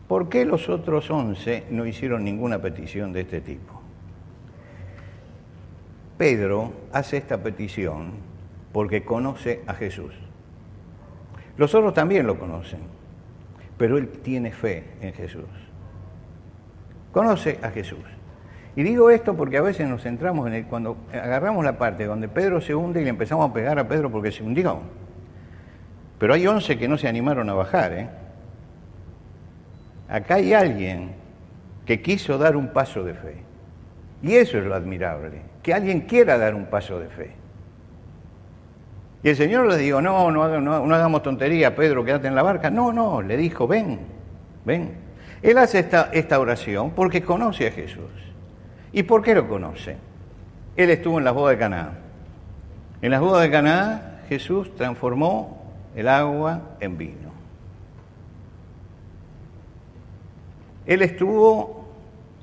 ¿Por 0.08 0.28
qué 0.28 0.44
los 0.44 0.68
otros 0.68 1.10
once 1.10 1.64
no 1.70 1.86
hicieron 1.86 2.24
ninguna 2.24 2.60
petición 2.60 3.12
de 3.12 3.20
este 3.20 3.40
tipo? 3.40 3.80
Pedro 6.18 6.72
hace 6.92 7.16
esta 7.16 7.42
petición 7.42 8.12
porque 8.72 9.04
conoce 9.04 9.62
a 9.66 9.74
Jesús. 9.74 10.12
Los 11.56 11.74
otros 11.74 11.94
también 11.94 12.26
lo 12.26 12.38
conocen, 12.38 12.80
pero 13.78 13.96
él 13.96 14.08
tiene 14.08 14.52
fe 14.52 14.84
en 15.00 15.12
Jesús. 15.12 15.48
Conoce 17.12 17.58
a 17.62 17.70
Jesús. 17.70 18.04
Y 18.74 18.82
digo 18.82 19.10
esto 19.10 19.36
porque 19.36 19.58
a 19.58 19.62
veces 19.62 19.88
nos 19.88 20.02
centramos 20.02 20.46
en 20.46 20.54
el, 20.54 20.64
cuando 20.66 20.96
agarramos 21.12 21.64
la 21.64 21.76
parte 21.76 22.06
donde 22.06 22.28
Pedro 22.28 22.60
se 22.60 22.74
hunde 22.74 23.02
y 23.02 23.04
le 23.04 23.10
empezamos 23.10 23.50
a 23.50 23.52
pegar 23.52 23.78
a 23.78 23.86
Pedro 23.86 24.10
porque 24.10 24.32
se 24.32 24.42
hundió. 24.42 24.80
Pero 26.22 26.34
hay 26.34 26.46
once 26.46 26.78
que 26.78 26.86
no 26.86 26.96
se 26.96 27.08
animaron 27.08 27.50
a 27.50 27.54
bajar. 27.54 27.92
¿eh? 27.94 28.08
Acá 30.08 30.36
hay 30.36 30.54
alguien 30.54 31.16
que 31.84 32.00
quiso 32.00 32.38
dar 32.38 32.54
un 32.54 32.68
paso 32.68 33.02
de 33.02 33.12
fe. 33.12 33.42
Y 34.22 34.36
eso 34.36 34.56
es 34.58 34.64
lo 34.64 34.76
admirable, 34.76 35.42
que 35.64 35.74
alguien 35.74 36.02
quiera 36.02 36.38
dar 36.38 36.54
un 36.54 36.66
paso 36.66 37.00
de 37.00 37.08
fe. 37.08 37.32
Y 39.24 39.30
el 39.30 39.34
Señor 39.34 39.66
le 39.66 39.76
dijo, 39.76 40.00
no, 40.00 40.30
no, 40.30 40.60
no, 40.60 40.94
hagamos 40.94 41.24
tontería, 41.24 41.74
Pedro, 41.74 42.04
quédate 42.04 42.28
en 42.28 42.36
la 42.36 42.44
barca. 42.44 42.70
No, 42.70 42.92
no, 42.92 43.20
le 43.20 43.36
dijo, 43.36 43.66
ven, 43.66 43.98
ven. 44.64 44.94
Él 45.42 45.58
hace 45.58 45.80
esta, 45.80 46.10
esta 46.12 46.38
oración 46.38 46.92
porque 46.92 47.22
conoce 47.22 47.66
a 47.66 47.72
Jesús. 47.72 48.12
¿Y 48.92 49.02
por 49.02 49.22
qué 49.22 49.34
lo 49.34 49.48
conoce? 49.48 49.96
Él 50.76 50.88
estuvo 50.90 51.18
en 51.18 51.24
las 51.24 51.34
bodas 51.34 51.56
de 51.56 51.58
Caná. 51.58 51.98
En 53.00 53.10
las 53.10 53.20
bodas 53.20 53.42
de 53.42 53.50
Caná, 53.50 54.20
Jesús 54.28 54.72
transformó 54.76 55.61
el 55.94 56.08
agua 56.08 56.76
en 56.80 56.98
vino. 56.98 57.32
Él 60.86 61.02
estuvo 61.02 61.82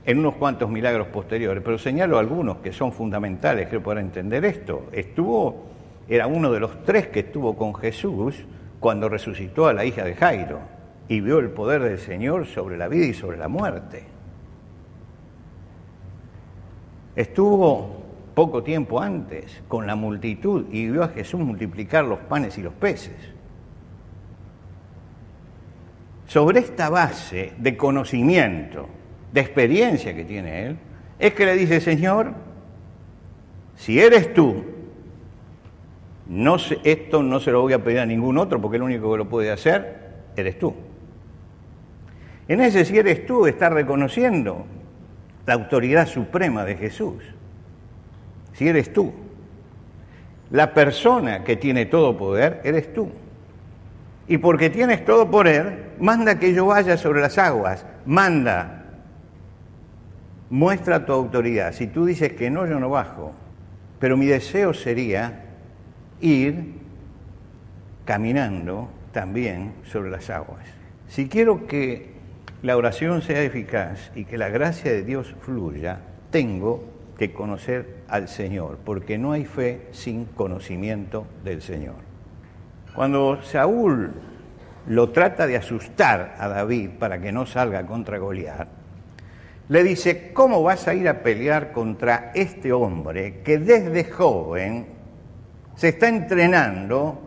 en 0.06 0.20
unos 0.20 0.36
cuantos 0.36 0.70
milagros 0.70 1.08
posteriores, 1.08 1.62
pero 1.63 1.77
señalo 1.77 2.18
algunos 2.18 2.58
que 2.58 2.72
son 2.72 2.91
fundamentales, 2.91 3.68
creo, 3.68 3.84
para 3.84 4.00
entender 4.00 4.46
esto. 4.46 4.88
Estuvo, 4.91 5.65
era 6.08 6.27
uno 6.27 6.51
de 6.51 6.60
los 6.60 6.84
tres 6.84 7.08
que 7.08 7.20
estuvo 7.22 7.58
con 7.58 7.75
Jesús 7.75 8.46
cuando 8.79 9.10
resucitó 9.10 9.68
a 9.68 9.74
la 9.74 9.86
hija 9.86 10.03
de 10.03 10.15
Jairo 10.15 10.60
y 11.08 11.22
vio 11.22 11.39
el 11.39 11.50
poder 11.50 11.84
del 11.84 12.00
Señor 12.00 12.46
sobre 12.46 12.77
la 12.77 12.88
vida 12.88 13.06
y 13.08 13.13
sobre 13.13 13.38
la 13.38 13.50
muerte. 13.50 14.03
Estuvo 17.15 18.00
poco 18.34 18.63
tiempo 18.63 19.01
antes 19.01 19.62
con 19.68 19.86
la 19.86 19.96
multitud 19.96 20.65
y 20.72 20.88
vio 20.88 21.03
a 21.03 21.10
Jesús 21.10 21.41
multiplicar 21.41 22.06
los 22.06 22.20
panes 22.20 22.58
y 22.58 22.62
los 22.62 22.74
peces 22.74 23.38
sobre 26.30 26.60
esta 26.60 26.92
base 26.92 27.54
de 27.58 27.76
conocimiento, 27.76 28.88
de 29.34 29.42
experiencia 29.42 30.16
que 30.16 30.24
tiene 30.24 30.68
él, 30.68 30.78
es 31.18 31.34
que 31.34 31.44
le 31.44 31.56
dice, 31.56 31.82
Señor, 31.82 32.34
si 33.76 34.00
eres 34.00 34.32
tú, 34.36 34.64
esto 36.84 37.24
no 37.24 37.40
se 37.40 37.52
lo 37.52 37.62
voy 37.62 37.74
a 37.74 37.84
pedir 37.84 38.00
a 38.00 38.06
ningún 38.06 38.38
otro 38.38 38.62
porque 38.62 38.78
el 38.78 38.84
único 38.84 39.12
que 39.12 39.18
lo 39.18 39.28
puede 39.28 39.50
hacer 39.50 40.02
eres 40.36 40.60
tú. 40.60 40.76
En 42.48 42.62
ese 42.62 42.86
si 42.86 42.96
eres 42.96 43.26
tú 43.26 43.48
está 43.48 43.70
reconociendo 43.70 44.68
la 45.48 45.56
autoridad 45.56 46.08
suprema 46.08 46.64
de 46.64 46.76
Jesús. 46.76 47.24
Si 48.54 48.68
eres 48.68 48.94
tú, 48.94 49.14
la 50.52 50.76
persona 50.76 51.44
que 51.44 51.56
tiene 51.56 51.88
todo 51.88 52.16
poder, 52.16 52.62
eres 52.64 52.94
tú 52.94 53.10
y 54.30 54.38
porque 54.38 54.70
tienes 54.70 55.04
todo 55.04 55.32
poder, 55.32 55.96
manda 56.00 56.38
que 56.38 56.54
yo 56.54 56.68
vaya 56.68 56.98
sobre 56.98 57.20
las 57.20 57.40
aguas, 57.40 57.84
manda, 58.06 58.86
muestra 60.52 61.04
tu 61.04 61.14
autoridad. 61.14 61.74
Si 61.74 61.88
tú 61.88 62.06
dices 62.06 62.34
que 62.34 62.52
no, 62.52 62.68
yo 62.68 62.80
no 62.80 62.92
bajo, 62.92 63.34
pero 63.98 64.18
mi 64.18 64.28
deseo 64.28 64.76
sería 64.76 65.46
ir 66.22 66.76
caminando 68.06 68.88
también 69.12 69.74
sobre 69.84 70.12
las 70.12 70.30
aguas. 70.30 70.64
Si 71.08 71.28
quiero 71.28 71.66
que 71.66 72.14
la 72.62 72.78
oración 72.78 73.24
sea 73.24 73.42
eficaz 73.42 74.12
y 74.14 74.26
que 74.26 74.38
la 74.38 74.50
gracia 74.50 74.92
de 74.92 75.02
Dios 75.02 75.36
fluya, 75.42 76.02
tengo 76.30 76.84
que 77.18 77.34
conocer 77.34 78.04
al 78.08 78.28
Señor, 78.28 78.78
porque 78.86 79.18
no 79.18 79.32
hay 79.32 79.46
fe 79.46 79.88
sin 79.90 80.26
conocimiento 80.26 81.26
del 81.44 81.64
Señor. 81.64 82.09
Cuando 82.93 83.41
Saúl 83.41 84.12
lo 84.88 85.10
trata 85.10 85.46
de 85.46 85.58
asustar 85.58 86.36
a 86.39 86.48
David 86.48 86.91
para 87.00 87.19
que 87.19 87.31
no 87.31 87.46
salga 87.46 87.86
contra 87.86 88.17
Goliat, 88.17 88.67
le 89.69 89.84
dice, 89.84 90.34
¿cómo 90.34 90.63
vas 90.63 90.88
a 90.88 90.96
ir 90.96 91.08
a 91.08 91.22
pelear 91.22 91.72
contra 91.72 92.31
este 92.34 92.74
hombre 92.74 93.41
que 93.43 93.60
desde 93.60 94.03
joven 94.05 94.88
se 95.75 95.89
está 95.89 96.08
entrenando 96.08 97.22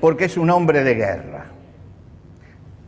porque 0.00 0.24
es 0.24 0.38
un 0.38 0.48
hombre 0.48 0.82
de 0.82 0.94
guerra? 0.94 1.44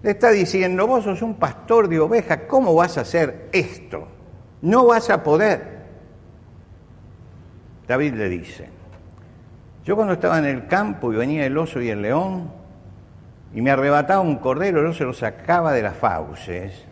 Le 0.03 0.11
está 0.13 0.31
diciendo, 0.31 0.87
vos 0.87 1.05
sos 1.05 1.21
un 1.21 1.35
pastor 1.35 1.89
de 1.89 2.01
ovejas, 2.01 2.41
¿cómo 2.49 2.75
vas 2.75 2.97
a 2.97 3.03
hacer 3.03 3.51
esto? 3.53 4.09
No 4.63 4.87
vas 4.87 5.11
a 5.11 5.23
poder. 5.23 5.81
David 7.87 8.15
le 8.15 8.29
dice, 8.31 8.80
yo 9.85 9.97
cuando 9.97 10.15
estaba 10.15 10.39
en 10.39 10.45
el 10.45 10.67
campo 10.67 11.13
y 11.13 11.17
venía 11.17 11.47
el 11.47 11.57
oso 11.57 11.81
y 11.81 11.89
el 11.89 12.03
león, 12.03 12.51
y 13.55 13.63
me 13.63 13.71
arrebataba 13.71 14.21
un 14.21 14.37
cordero, 14.37 14.81
el 14.81 14.87
oso 14.87 15.05
lo 15.05 15.13
sacaba 15.13 15.73
de 15.73 15.83
las 15.83 15.97
fauces 15.97 16.87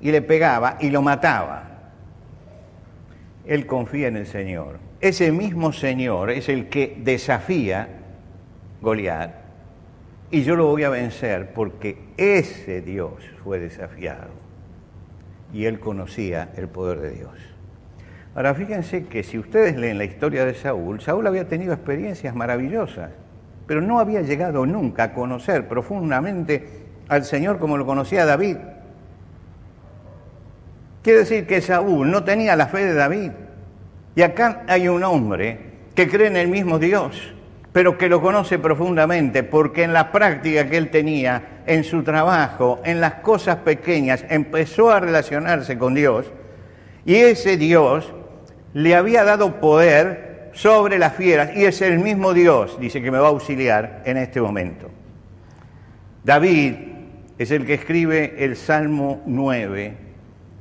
y 0.00 0.10
le 0.10 0.22
pegaba 0.22 0.76
y 0.80 0.90
lo 0.90 1.02
mataba. 1.02 1.68
Él 3.46 3.66
confía 3.66 4.08
en 4.08 4.16
el 4.16 4.26
Señor. 4.26 4.78
Ese 5.00 5.32
mismo 5.32 5.72
Señor 5.72 6.30
es 6.30 6.48
el 6.48 6.68
que 6.68 6.96
desafía 7.02 7.88
Goliat 8.80 9.34
y 10.30 10.42
yo 10.42 10.56
lo 10.56 10.66
voy 10.66 10.84
a 10.84 10.90
vencer 10.90 11.52
porque 11.52 11.98
ese 12.16 12.82
Dios 12.82 13.12
fue 13.42 13.58
desafiado 13.58 14.30
y 15.52 15.64
él 15.64 15.80
conocía 15.80 16.50
el 16.56 16.68
poder 16.68 17.00
de 17.00 17.10
Dios. 17.10 17.49
Ahora 18.34 18.54
fíjense 18.54 19.06
que 19.06 19.22
si 19.22 19.38
ustedes 19.38 19.76
leen 19.76 19.98
la 19.98 20.04
historia 20.04 20.44
de 20.44 20.54
Saúl, 20.54 21.00
Saúl 21.00 21.26
había 21.26 21.48
tenido 21.48 21.72
experiencias 21.72 22.34
maravillosas, 22.34 23.10
pero 23.66 23.80
no 23.80 23.98
había 23.98 24.22
llegado 24.22 24.66
nunca 24.66 25.04
a 25.04 25.12
conocer 25.12 25.66
profundamente 25.66 26.80
al 27.08 27.24
Señor 27.24 27.58
como 27.58 27.76
lo 27.76 27.84
conocía 27.84 28.24
David. 28.24 28.56
Quiere 31.02 31.20
decir 31.20 31.46
que 31.46 31.60
Saúl 31.60 32.10
no 32.10 32.22
tenía 32.22 32.54
la 32.54 32.66
fe 32.66 32.84
de 32.84 32.94
David. 32.94 33.32
Y 34.14 34.22
acá 34.22 34.62
hay 34.68 34.86
un 34.86 35.02
hombre 35.02 35.58
que 35.94 36.08
cree 36.08 36.28
en 36.28 36.36
el 36.36 36.48
mismo 36.48 36.78
Dios, 36.78 37.34
pero 37.72 37.98
que 37.98 38.08
lo 38.08 38.20
conoce 38.20 38.58
profundamente, 38.58 39.42
porque 39.42 39.82
en 39.82 39.92
la 39.92 40.12
práctica 40.12 40.68
que 40.68 40.76
él 40.76 40.90
tenía, 40.90 41.62
en 41.66 41.84
su 41.84 42.02
trabajo, 42.02 42.80
en 42.84 43.00
las 43.00 43.14
cosas 43.14 43.56
pequeñas, 43.56 44.24
empezó 44.28 44.90
a 44.90 45.00
relacionarse 45.00 45.78
con 45.78 45.94
Dios, 45.94 46.30
y 47.04 47.14
ese 47.16 47.56
Dios 47.56 48.12
le 48.74 48.94
había 48.94 49.24
dado 49.24 49.60
poder 49.60 50.50
sobre 50.52 50.98
las 50.98 51.14
fieras 51.14 51.56
y 51.56 51.64
es 51.64 51.80
el 51.82 51.98
mismo 51.98 52.34
Dios, 52.34 52.78
dice 52.80 53.02
que 53.02 53.10
me 53.10 53.18
va 53.18 53.28
a 53.28 53.30
auxiliar 53.30 54.02
en 54.04 54.16
este 54.16 54.40
momento. 54.40 54.90
David 56.24 56.74
es 57.38 57.50
el 57.50 57.64
que 57.64 57.74
escribe 57.74 58.44
el 58.44 58.56
Salmo 58.56 59.22
9 59.26 60.10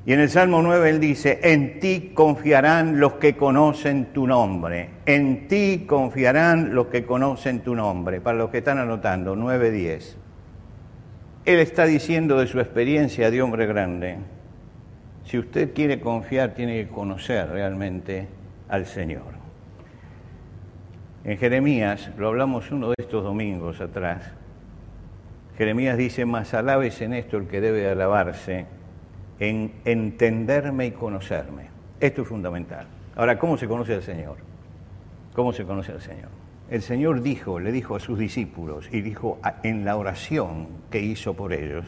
y 0.06 0.14
en 0.14 0.22
el 0.22 0.30
Salmo 0.30 0.62
9 0.62 0.90
él 0.90 1.00
dice, 1.00 1.40
en 1.44 1.80
ti 1.80 2.14
confiarán 2.16 3.00
los 3.00 3.14
que 3.14 3.36
conocen 3.36 4.06
tu 4.06 4.26
nombre, 4.26 4.90
en 5.06 5.48
ti 5.48 5.86
confiarán 5.88 6.74
los 6.74 6.88
que 6.88 7.06
conocen 7.06 7.60
tu 7.60 7.76
nombre, 7.76 8.22
para 8.22 8.38
los 8.38 8.50
que 8.50 8.60
están 8.60 8.80
anotando, 8.80 9.36
9.10. 9.36 10.16
Él 11.46 11.60
está 11.60 11.86
diciendo 11.86 12.40
de 12.40 12.48
su 12.48 12.60
experiencia 12.60 13.30
de 13.30 13.42
hombre 13.42 13.68
grande, 13.68 14.18
si 15.30 15.38
usted 15.38 15.76
quiere 15.76 16.00
confiar, 16.00 16.56
tiene 16.56 16.84
que 16.84 16.90
conocer 16.90 17.50
realmente 17.50 18.28
al 18.68 18.88
Señor. 18.88 19.38
En 21.24 21.38
Jeremías, 21.38 22.10
lo 22.18 22.30
hablamos 22.30 22.72
uno 22.72 22.88
de 22.88 22.96
estos 22.98 23.24
domingos 23.24 23.80
atrás, 23.80 24.24
Jeremías 25.56 25.98
dice, 25.98 26.26
más 26.26 26.56
alabes 26.56 27.00
en 27.02 27.14
esto 27.14 27.38
el 27.38 27.46
que 27.46 27.62
debe 27.62 27.88
alabarse, 27.88 28.66
en 29.40 29.74
entenderme 29.86 30.88
y 30.88 30.92
conocerme. 30.92 31.68
Esto 32.00 32.24
es 32.24 32.28
fundamental. 32.28 32.88
Ahora, 33.16 33.38
¿cómo 33.38 33.56
se 33.56 33.68
conoce 33.68 33.94
al 33.94 34.02
Señor? 34.02 34.38
¿Cómo 35.36 35.54
se 35.54 35.64
conoce 35.64 35.92
al 35.92 36.02
Señor? 36.02 36.30
El 36.72 36.82
Señor 36.82 37.22
dijo, 37.22 37.60
le 37.60 37.72
dijo 37.72 37.96
a 37.96 38.00
sus 38.00 38.18
discípulos 38.18 38.90
y 38.92 39.02
dijo 39.02 39.40
en 39.62 39.86
la 39.86 39.96
oración 39.96 40.70
que 40.90 41.02
hizo 41.02 41.36
por 41.36 41.54
ellos, 41.54 41.86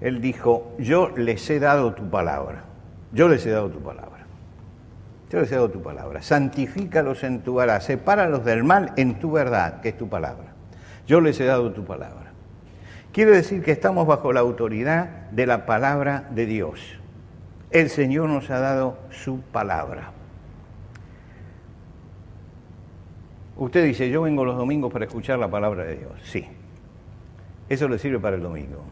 Él 0.00 0.20
dijo, 0.20 0.74
yo 0.78 1.10
les 1.16 1.48
he 1.48 1.58
dado 1.58 1.94
tu 1.94 2.08
palabra, 2.10 2.64
yo 3.12 3.28
les 3.28 3.44
he 3.46 3.50
dado 3.50 3.70
tu 3.70 3.80
palabra, 3.80 4.26
yo 5.30 5.40
les 5.40 5.50
he 5.50 5.54
dado 5.54 5.70
tu 5.70 5.82
palabra, 5.82 6.22
santifícalos 6.22 7.24
en 7.24 7.40
tu 7.40 7.54
verdad, 7.54 7.80
sepáralos 7.80 8.44
del 8.44 8.62
mal 8.64 8.92
en 8.96 9.18
tu 9.18 9.32
verdad, 9.32 9.80
que 9.80 9.90
es 9.90 9.96
tu 9.96 10.08
palabra. 10.08 10.52
Yo 11.06 11.20
les 11.20 11.38
he 11.40 11.44
dado 11.44 11.72
tu 11.72 11.84
palabra. 11.84 12.32
Quiere 13.12 13.30
decir 13.30 13.62
que 13.62 13.72
estamos 13.72 14.06
bajo 14.06 14.32
la 14.32 14.40
autoridad 14.40 15.30
de 15.30 15.46
la 15.46 15.64
palabra 15.64 16.28
de 16.30 16.44
Dios. 16.44 16.98
El 17.70 17.88
Señor 17.88 18.28
nos 18.28 18.50
ha 18.50 18.58
dado 18.58 18.98
su 19.10 19.40
palabra. 19.40 20.10
Usted 23.56 23.84
dice, 23.86 24.10
yo 24.10 24.22
vengo 24.22 24.44
los 24.44 24.56
domingos 24.56 24.92
para 24.92 25.06
escuchar 25.06 25.38
la 25.38 25.48
palabra 25.48 25.84
de 25.84 25.96
Dios. 25.96 26.12
Sí. 26.24 26.46
Eso 27.68 27.88
le 27.88 27.98
sirve 27.98 28.18
para 28.18 28.36
el 28.36 28.42
domingo, 28.42 28.82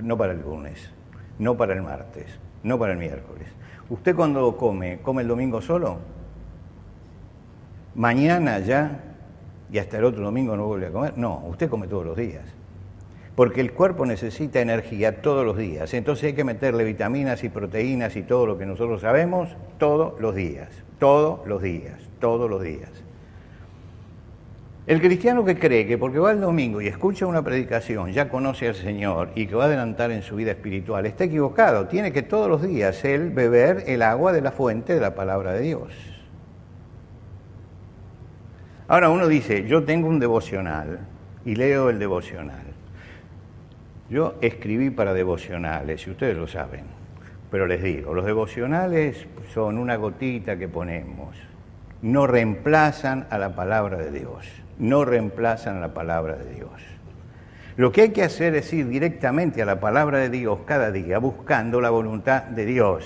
no 0.00 0.16
para 0.16 0.32
el 0.32 0.40
lunes, 0.42 0.90
no 1.38 1.56
para 1.56 1.74
el 1.74 1.82
martes, 1.82 2.26
no 2.62 2.78
para 2.78 2.92
el 2.92 2.98
miércoles. 2.98 3.48
¿Usted 3.90 4.14
cuando 4.14 4.56
come, 4.56 5.00
come 5.02 5.22
el 5.22 5.28
domingo 5.28 5.60
solo? 5.60 5.98
Mañana 7.94 8.58
ya 8.60 9.00
y 9.70 9.78
hasta 9.78 9.98
el 9.98 10.04
otro 10.04 10.22
domingo 10.22 10.56
no 10.56 10.66
vuelve 10.66 10.86
a 10.86 10.90
comer. 10.90 11.14
No, 11.16 11.42
usted 11.46 11.68
come 11.68 11.88
todos 11.88 12.06
los 12.06 12.16
días. 12.16 12.44
Porque 13.34 13.60
el 13.62 13.72
cuerpo 13.72 14.04
necesita 14.04 14.60
energía 14.60 15.22
todos 15.22 15.44
los 15.44 15.56
días. 15.56 15.92
Entonces 15.94 16.24
hay 16.24 16.32
que 16.34 16.44
meterle 16.44 16.84
vitaminas 16.84 17.42
y 17.44 17.48
proteínas 17.48 18.14
y 18.16 18.22
todo 18.22 18.46
lo 18.46 18.58
que 18.58 18.66
nosotros 18.66 19.00
sabemos 19.00 19.56
todos 19.78 20.20
los 20.20 20.34
días. 20.34 20.68
Todos 20.98 21.46
los 21.46 21.62
días. 21.62 21.98
Todos 22.20 22.48
los 22.50 22.62
días. 22.62 22.90
El 24.92 25.00
cristiano 25.00 25.42
que 25.42 25.58
cree 25.58 25.86
que 25.86 25.96
porque 25.96 26.18
va 26.18 26.32
el 26.32 26.40
domingo 26.42 26.82
y 26.82 26.86
escucha 26.86 27.24
una 27.24 27.40
predicación 27.40 28.12
ya 28.12 28.28
conoce 28.28 28.68
al 28.68 28.74
Señor 28.74 29.30
y 29.34 29.46
que 29.46 29.54
va 29.54 29.64
a 29.64 29.66
adelantar 29.66 30.10
en 30.10 30.20
su 30.20 30.36
vida 30.36 30.50
espiritual 30.50 31.06
está 31.06 31.24
equivocado. 31.24 31.86
Tiene 31.86 32.12
que 32.12 32.20
todos 32.20 32.46
los 32.46 32.60
días 32.60 33.02
él 33.06 33.30
beber 33.30 33.84
el 33.86 34.02
agua 34.02 34.34
de 34.34 34.42
la 34.42 34.52
fuente 34.52 34.92
de 34.92 35.00
la 35.00 35.14
palabra 35.14 35.52
de 35.54 35.62
Dios. 35.62 35.94
Ahora 38.86 39.08
uno 39.08 39.28
dice, 39.28 39.66
yo 39.66 39.82
tengo 39.84 40.08
un 40.08 40.20
devocional 40.20 40.98
y 41.46 41.54
leo 41.54 41.88
el 41.88 41.98
devocional. 41.98 42.66
Yo 44.10 44.34
escribí 44.42 44.90
para 44.90 45.14
devocionales, 45.14 46.06
y 46.06 46.10
ustedes 46.10 46.36
lo 46.36 46.46
saben, 46.46 46.84
pero 47.50 47.66
les 47.66 47.82
digo, 47.82 48.12
los 48.12 48.26
devocionales 48.26 49.26
son 49.54 49.78
una 49.78 49.96
gotita 49.96 50.58
que 50.58 50.68
ponemos, 50.68 51.34
no 52.02 52.26
reemplazan 52.26 53.26
a 53.30 53.38
la 53.38 53.56
palabra 53.56 53.96
de 53.96 54.10
Dios 54.10 54.61
no 54.78 55.04
reemplazan 55.04 55.80
la 55.80 55.94
palabra 55.94 56.36
de 56.36 56.54
Dios. 56.54 56.70
Lo 57.76 57.90
que 57.90 58.02
hay 58.02 58.10
que 58.10 58.22
hacer 58.22 58.54
es 58.54 58.72
ir 58.72 58.88
directamente 58.88 59.62
a 59.62 59.64
la 59.64 59.80
palabra 59.80 60.18
de 60.18 60.28
Dios 60.28 60.58
cada 60.66 60.90
día, 60.90 61.18
buscando 61.18 61.80
la 61.80 61.90
voluntad 61.90 62.42
de 62.42 62.66
Dios. 62.66 63.04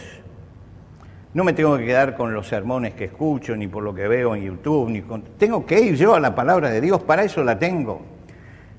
No 1.34 1.44
me 1.44 1.52
tengo 1.52 1.76
que 1.76 1.84
quedar 1.84 2.16
con 2.16 2.34
los 2.34 2.48
sermones 2.48 2.94
que 2.94 3.04
escucho, 3.04 3.54
ni 3.54 3.68
por 3.68 3.84
lo 3.84 3.94
que 3.94 4.08
veo 4.08 4.34
en 4.34 4.42
YouTube, 4.42 4.88
ni. 4.88 5.04
Tengo 5.38 5.66
que 5.66 5.80
ir 5.80 5.94
yo 5.94 6.14
a 6.14 6.20
la 6.20 6.34
palabra 6.34 6.70
de 6.70 6.80
Dios, 6.80 7.02
para 7.02 7.22
eso 7.22 7.44
la 7.44 7.58
tengo. 7.58 8.02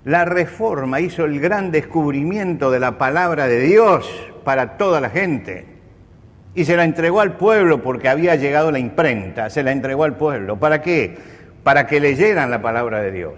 La 0.04 0.26
reforma 0.26 1.00
hizo 1.00 1.24
el 1.24 1.40
gran 1.40 1.72
descubrimiento 1.72 2.72
de 2.72 2.80
la 2.80 2.98
palabra 2.98 3.48
de 3.48 3.60
Dios 3.60 4.10
para 4.44 4.78
toda 4.78 5.00
la 5.00 5.10
gente. 5.10 5.66
Y 6.56 6.66
se 6.66 6.76
la 6.76 6.84
entregó 6.84 7.22
al 7.22 7.38
pueblo 7.38 7.84
porque 7.84 8.10
había 8.10 8.36
llegado 8.36 8.72
la 8.72 8.80
imprenta, 8.80 9.50
se 9.50 9.64
la 9.64 9.72
entregó 9.72 10.04
al 10.04 10.16
pueblo. 10.16 10.58
¿Para 10.58 10.82
qué? 10.82 11.18
Para 11.68 11.86
que 11.86 12.00
leyeran 12.00 12.50
la 12.50 12.62
palabra 12.62 13.02
de 13.02 13.12
Dios. 13.12 13.34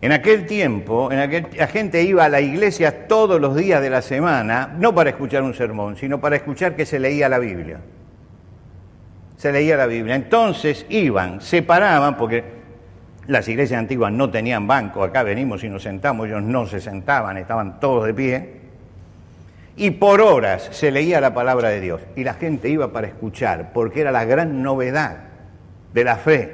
En 0.00 0.10
aquel 0.10 0.46
tiempo, 0.46 1.12
en 1.12 1.46
la 1.56 1.66
gente 1.68 2.02
iba 2.02 2.24
a 2.24 2.28
la 2.28 2.40
iglesia 2.40 3.06
todos 3.06 3.40
los 3.40 3.54
días 3.54 3.80
de 3.80 3.88
la 3.88 4.02
semana, 4.02 4.74
no 4.76 4.92
para 4.92 5.10
escuchar 5.10 5.44
un 5.44 5.54
sermón, 5.54 5.96
sino 5.96 6.20
para 6.20 6.34
escuchar 6.34 6.74
que 6.74 6.84
se 6.84 6.98
leía 6.98 7.28
la 7.28 7.38
Biblia. 7.38 7.78
Se 9.36 9.52
leía 9.52 9.76
la 9.76 9.86
Biblia. 9.86 10.16
Entonces 10.16 10.86
iban, 10.88 11.40
se 11.40 11.62
paraban, 11.62 12.16
porque 12.16 12.42
las 13.28 13.46
iglesias 13.46 13.78
antiguas 13.78 14.10
no 14.10 14.28
tenían 14.28 14.66
banco, 14.66 15.04
acá 15.04 15.22
venimos 15.22 15.62
y 15.62 15.68
nos 15.68 15.84
sentamos, 15.84 16.26
ellos 16.26 16.42
no 16.42 16.66
se 16.66 16.80
sentaban, 16.80 17.36
estaban 17.36 17.78
todos 17.78 18.06
de 18.06 18.14
pie. 18.14 18.54
Y 19.76 19.92
por 19.92 20.20
horas 20.20 20.68
se 20.72 20.90
leía 20.90 21.20
la 21.20 21.32
palabra 21.32 21.68
de 21.68 21.80
Dios. 21.80 22.00
Y 22.16 22.24
la 22.24 22.34
gente 22.34 22.68
iba 22.68 22.92
para 22.92 23.06
escuchar, 23.06 23.70
porque 23.72 24.00
era 24.00 24.10
la 24.10 24.24
gran 24.24 24.64
novedad 24.64 25.25
de 25.96 26.04
la 26.04 26.16
fe, 26.16 26.50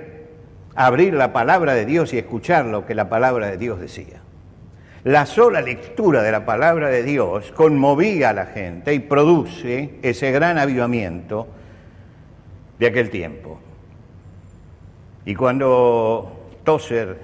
abrir 0.77 1.15
la 1.15 1.33
palabra 1.33 1.75
de 1.75 1.85
Dios 1.85 2.15
y 2.15 2.19
escuchar 2.19 2.65
lo 2.65 2.87
que 2.87 2.95
la 2.95 3.09
palabra 3.09 3.49
de 3.49 3.57
Dios 3.57 3.81
decía. 3.81 4.21
La 5.03 5.27
sola 5.27 5.61
lectura 5.61 6.23
de 6.23 6.31
la 6.31 6.47
palabra 6.47 6.91
de 6.91 7.03
Dios 7.03 7.51
conmovía 7.51 8.31
a 8.31 8.35
la 8.35 8.47
gente 8.47 8.95
y 8.95 9.01
produce 9.01 9.99
ese 10.03 10.31
gran 10.31 10.59
avivamiento 10.59 11.49
de 12.79 12.87
aquel 12.87 13.11
tiempo. 13.11 13.59
Y 15.25 15.35
cuando 15.35 16.53
Tozer 16.63 17.19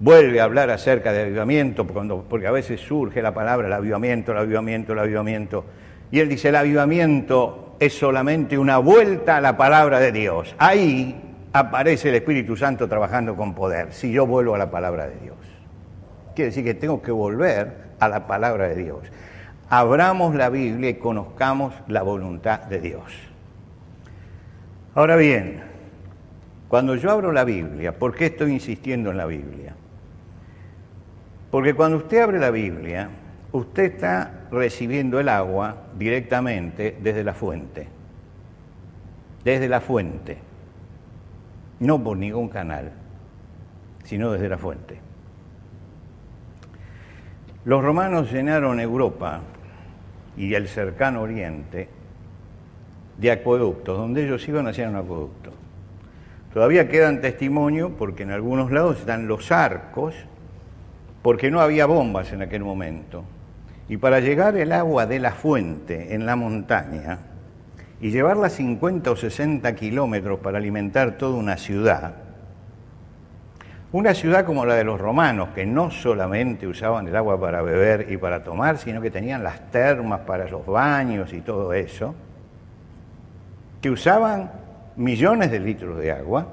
vuelve 0.00 0.40
a 0.40 0.44
hablar 0.44 0.68
acerca 0.70 1.12
de 1.12 1.22
avivamiento, 1.22 1.86
porque 1.86 2.48
a 2.48 2.52
veces 2.52 2.80
surge 2.80 3.22
la 3.22 3.32
palabra 3.32 3.68
el 3.68 3.72
avivamiento, 3.72 4.32
el 4.32 4.38
avivamiento, 4.38 4.94
el 4.94 4.98
avivamiento, 4.98 5.64
y 6.10 6.18
él 6.18 6.28
dice, 6.28 6.48
el 6.48 6.56
avivamiento 6.56 7.67
es 7.78 7.96
solamente 7.96 8.58
una 8.58 8.78
vuelta 8.78 9.36
a 9.36 9.40
la 9.40 9.56
palabra 9.56 10.00
de 10.00 10.12
Dios. 10.12 10.54
Ahí 10.58 11.20
aparece 11.52 12.08
el 12.08 12.16
Espíritu 12.16 12.56
Santo 12.56 12.88
trabajando 12.88 13.36
con 13.36 13.54
poder, 13.54 13.92
si 13.92 14.12
yo 14.12 14.26
vuelvo 14.26 14.54
a 14.54 14.58
la 14.58 14.70
palabra 14.70 15.06
de 15.06 15.16
Dios. 15.20 15.36
Quiere 16.34 16.50
decir 16.50 16.64
que 16.64 16.74
tengo 16.74 17.02
que 17.02 17.10
volver 17.10 17.88
a 18.00 18.08
la 18.08 18.26
palabra 18.26 18.68
de 18.68 18.76
Dios. 18.76 19.00
Abramos 19.70 20.34
la 20.34 20.48
Biblia 20.48 20.90
y 20.90 20.94
conozcamos 20.94 21.74
la 21.88 22.02
voluntad 22.02 22.60
de 22.60 22.80
Dios. 22.80 23.02
Ahora 24.94 25.16
bien, 25.16 25.62
cuando 26.68 26.96
yo 26.96 27.10
abro 27.10 27.32
la 27.32 27.44
Biblia, 27.44 27.98
¿por 27.98 28.14
qué 28.14 28.26
estoy 28.26 28.52
insistiendo 28.52 29.10
en 29.10 29.16
la 29.16 29.26
Biblia? 29.26 29.74
Porque 31.50 31.74
cuando 31.74 31.98
usted 31.98 32.20
abre 32.20 32.38
la 32.38 32.50
Biblia, 32.50 33.08
usted 33.52 33.94
está 33.94 34.46
recibiendo 34.50 35.18
el 35.20 35.28
agua 35.28 35.76
directamente 35.98 36.96
desde 37.00 37.24
la 37.24 37.34
fuente, 37.34 37.88
desde 39.44 39.68
la 39.68 39.80
fuente, 39.80 40.38
no 41.80 42.02
por 42.02 42.16
ningún 42.16 42.48
canal, 42.48 42.92
sino 44.04 44.32
desde 44.32 44.48
la 44.48 44.58
fuente. 44.58 45.00
Los 47.64 47.82
romanos 47.82 48.32
llenaron 48.32 48.80
Europa 48.80 49.40
y 50.36 50.54
el 50.54 50.68
cercano 50.68 51.22
oriente 51.22 51.88
de 53.18 53.30
acueductos, 53.30 53.98
donde 53.98 54.24
ellos 54.24 54.46
iban 54.48 54.66
hacer 54.66 54.88
un 54.88 54.96
acueducto. 54.96 55.52
Todavía 56.52 56.88
quedan 56.88 57.20
testimonio 57.20 57.90
porque 57.98 58.22
en 58.22 58.30
algunos 58.30 58.70
lados 58.70 59.00
están 59.00 59.28
los 59.28 59.52
arcos, 59.52 60.14
porque 61.22 61.50
no 61.50 61.60
había 61.60 61.86
bombas 61.86 62.32
en 62.32 62.42
aquel 62.42 62.62
momento. 62.62 63.24
Y 63.88 63.96
para 63.96 64.20
llegar 64.20 64.56
el 64.56 64.72
agua 64.72 65.06
de 65.06 65.18
la 65.18 65.32
fuente 65.32 66.14
en 66.14 66.26
la 66.26 66.36
montaña 66.36 67.18
y 68.00 68.10
llevarla 68.10 68.50
50 68.50 69.10
o 69.10 69.16
60 69.16 69.74
kilómetros 69.74 70.40
para 70.40 70.58
alimentar 70.58 71.12
toda 71.12 71.36
una 71.36 71.56
ciudad, 71.56 72.14
una 73.90 74.12
ciudad 74.12 74.44
como 74.44 74.66
la 74.66 74.74
de 74.74 74.84
los 74.84 75.00
romanos, 75.00 75.48
que 75.54 75.64
no 75.64 75.90
solamente 75.90 76.66
usaban 76.66 77.08
el 77.08 77.16
agua 77.16 77.40
para 77.40 77.62
beber 77.62 78.12
y 78.12 78.18
para 78.18 78.44
tomar, 78.44 78.76
sino 78.76 79.00
que 79.00 79.10
tenían 79.10 79.42
las 79.42 79.70
termas 79.70 80.20
para 80.20 80.46
los 80.46 80.66
baños 80.66 81.32
y 81.32 81.40
todo 81.40 81.72
eso, 81.72 82.14
que 83.80 83.88
usaban 83.88 84.52
millones 84.96 85.50
de 85.50 85.60
litros 85.60 85.96
de 85.98 86.12
agua, 86.12 86.48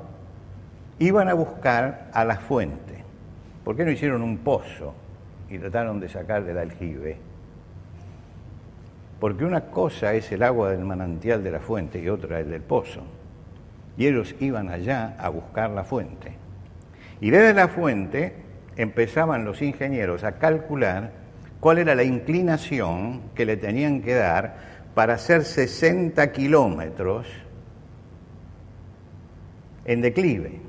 iban 0.99 1.27
a 1.27 1.33
buscar 1.33 2.07
a 2.13 2.23
la 2.23 2.37
fuente. 2.37 3.03
¿Por 3.65 3.75
qué 3.75 3.83
no 3.83 3.91
hicieron 3.91 4.21
un 4.21 4.37
pozo? 4.37 4.93
Y 5.49 5.57
trataron 5.57 5.99
de 5.99 6.09
sacar 6.09 6.43
del 6.43 6.57
aljibe. 6.57 7.17
Porque 9.19 9.45
una 9.45 9.61
cosa 9.61 10.13
es 10.13 10.31
el 10.31 10.43
agua 10.43 10.71
del 10.71 10.83
manantial 10.83 11.43
de 11.43 11.51
la 11.51 11.59
fuente 11.59 11.99
y 11.99 12.09
otra 12.09 12.39
el 12.39 12.49
del 12.49 12.61
pozo. 12.61 13.01
Y 13.97 14.07
ellos 14.07 14.35
iban 14.39 14.69
allá 14.69 15.15
a 15.17 15.29
buscar 15.29 15.69
la 15.69 15.83
fuente. 15.83 16.33
Y 17.21 17.29
desde 17.29 17.53
la 17.53 17.69
fuente 17.69 18.35
empezaban 18.75 19.45
los 19.45 19.61
ingenieros 19.61 20.23
a 20.23 20.33
calcular 20.33 21.11
cuál 21.59 21.77
era 21.77 21.95
la 21.95 22.03
inclinación 22.03 23.31
que 23.33 23.45
le 23.45 23.57
tenían 23.57 24.01
que 24.01 24.13
dar 24.13 24.75
para 24.93 25.13
hacer 25.13 25.43
60 25.43 26.31
kilómetros 26.31 27.27
en 29.85 30.01
declive, 30.01 30.59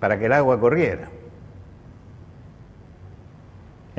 para 0.00 0.18
que 0.18 0.26
el 0.26 0.32
agua 0.32 0.58
corriera. 0.58 1.08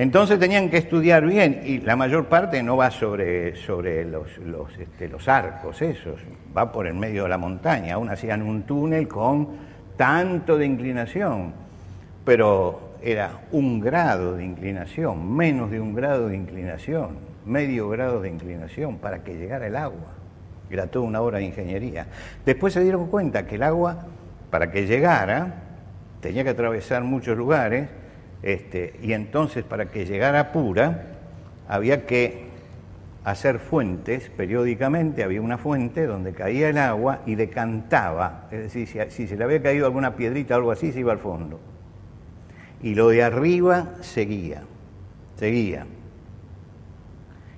Entonces 0.01 0.39
tenían 0.39 0.71
que 0.71 0.77
estudiar 0.77 1.23
bien 1.27 1.61
y 1.63 1.79
la 1.79 1.95
mayor 1.95 2.25
parte 2.25 2.63
no 2.63 2.75
va 2.75 2.89
sobre, 2.89 3.55
sobre 3.55 4.03
los, 4.03 4.35
los, 4.39 4.75
este, 4.79 5.07
los 5.07 5.27
arcos 5.27 5.79
esos, 5.83 6.19
va 6.57 6.71
por 6.71 6.87
el 6.87 6.95
medio 6.95 7.21
de 7.21 7.29
la 7.29 7.37
montaña. 7.37 7.93
Aún 7.93 8.09
hacían 8.09 8.41
un 8.41 8.63
túnel 8.63 9.07
con 9.07 9.49
tanto 9.97 10.57
de 10.57 10.65
inclinación, 10.65 11.53
pero 12.25 12.95
era 13.03 13.41
un 13.51 13.79
grado 13.79 14.37
de 14.37 14.43
inclinación, 14.43 15.35
menos 15.35 15.69
de 15.69 15.79
un 15.79 15.93
grado 15.93 16.29
de 16.29 16.35
inclinación, 16.35 17.17
medio 17.45 17.87
grado 17.87 18.21
de 18.21 18.29
inclinación 18.29 18.97
para 18.97 19.23
que 19.23 19.37
llegara 19.37 19.67
el 19.67 19.75
agua. 19.75 20.15
Era 20.71 20.87
toda 20.87 21.05
una 21.05 21.21
obra 21.21 21.37
de 21.37 21.43
ingeniería. 21.43 22.07
Después 22.43 22.73
se 22.73 22.81
dieron 22.81 23.05
cuenta 23.05 23.45
que 23.45 23.53
el 23.53 23.61
agua, 23.61 24.07
para 24.49 24.71
que 24.71 24.87
llegara, 24.87 25.61
tenía 26.21 26.43
que 26.43 26.49
atravesar 26.49 27.03
muchos 27.03 27.37
lugares 27.37 28.00
este, 28.43 28.95
y 29.01 29.13
entonces 29.13 29.63
para 29.63 29.85
que 29.85 30.05
llegara 30.05 30.51
pura 30.51 31.07
había 31.67 32.05
que 32.05 32.51
hacer 33.23 33.59
fuentes 33.59 34.29
periódicamente, 34.35 35.23
había 35.23 35.41
una 35.41 35.57
fuente 35.57 36.07
donde 36.07 36.33
caía 36.33 36.69
el 36.69 36.77
agua 36.77 37.19
y 37.25 37.35
decantaba, 37.35 38.47
es 38.51 38.73
decir, 38.73 39.07
si, 39.09 39.27
se 39.27 39.37
le 39.37 39.43
había 39.43 39.61
caído 39.61 39.85
alguna 39.85 40.15
piedrita 40.15 40.55
o 40.55 40.57
algo 40.57 40.71
así, 40.71 40.91
se 40.91 41.01
iba 41.01 41.11
al 41.11 41.19
fondo. 41.19 41.59
Y 42.81 42.95
lo 42.95 43.09
de 43.09 43.21
arriba 43.21 43.89
seguía, 44.01 44.63
seguía. 45.35 45.85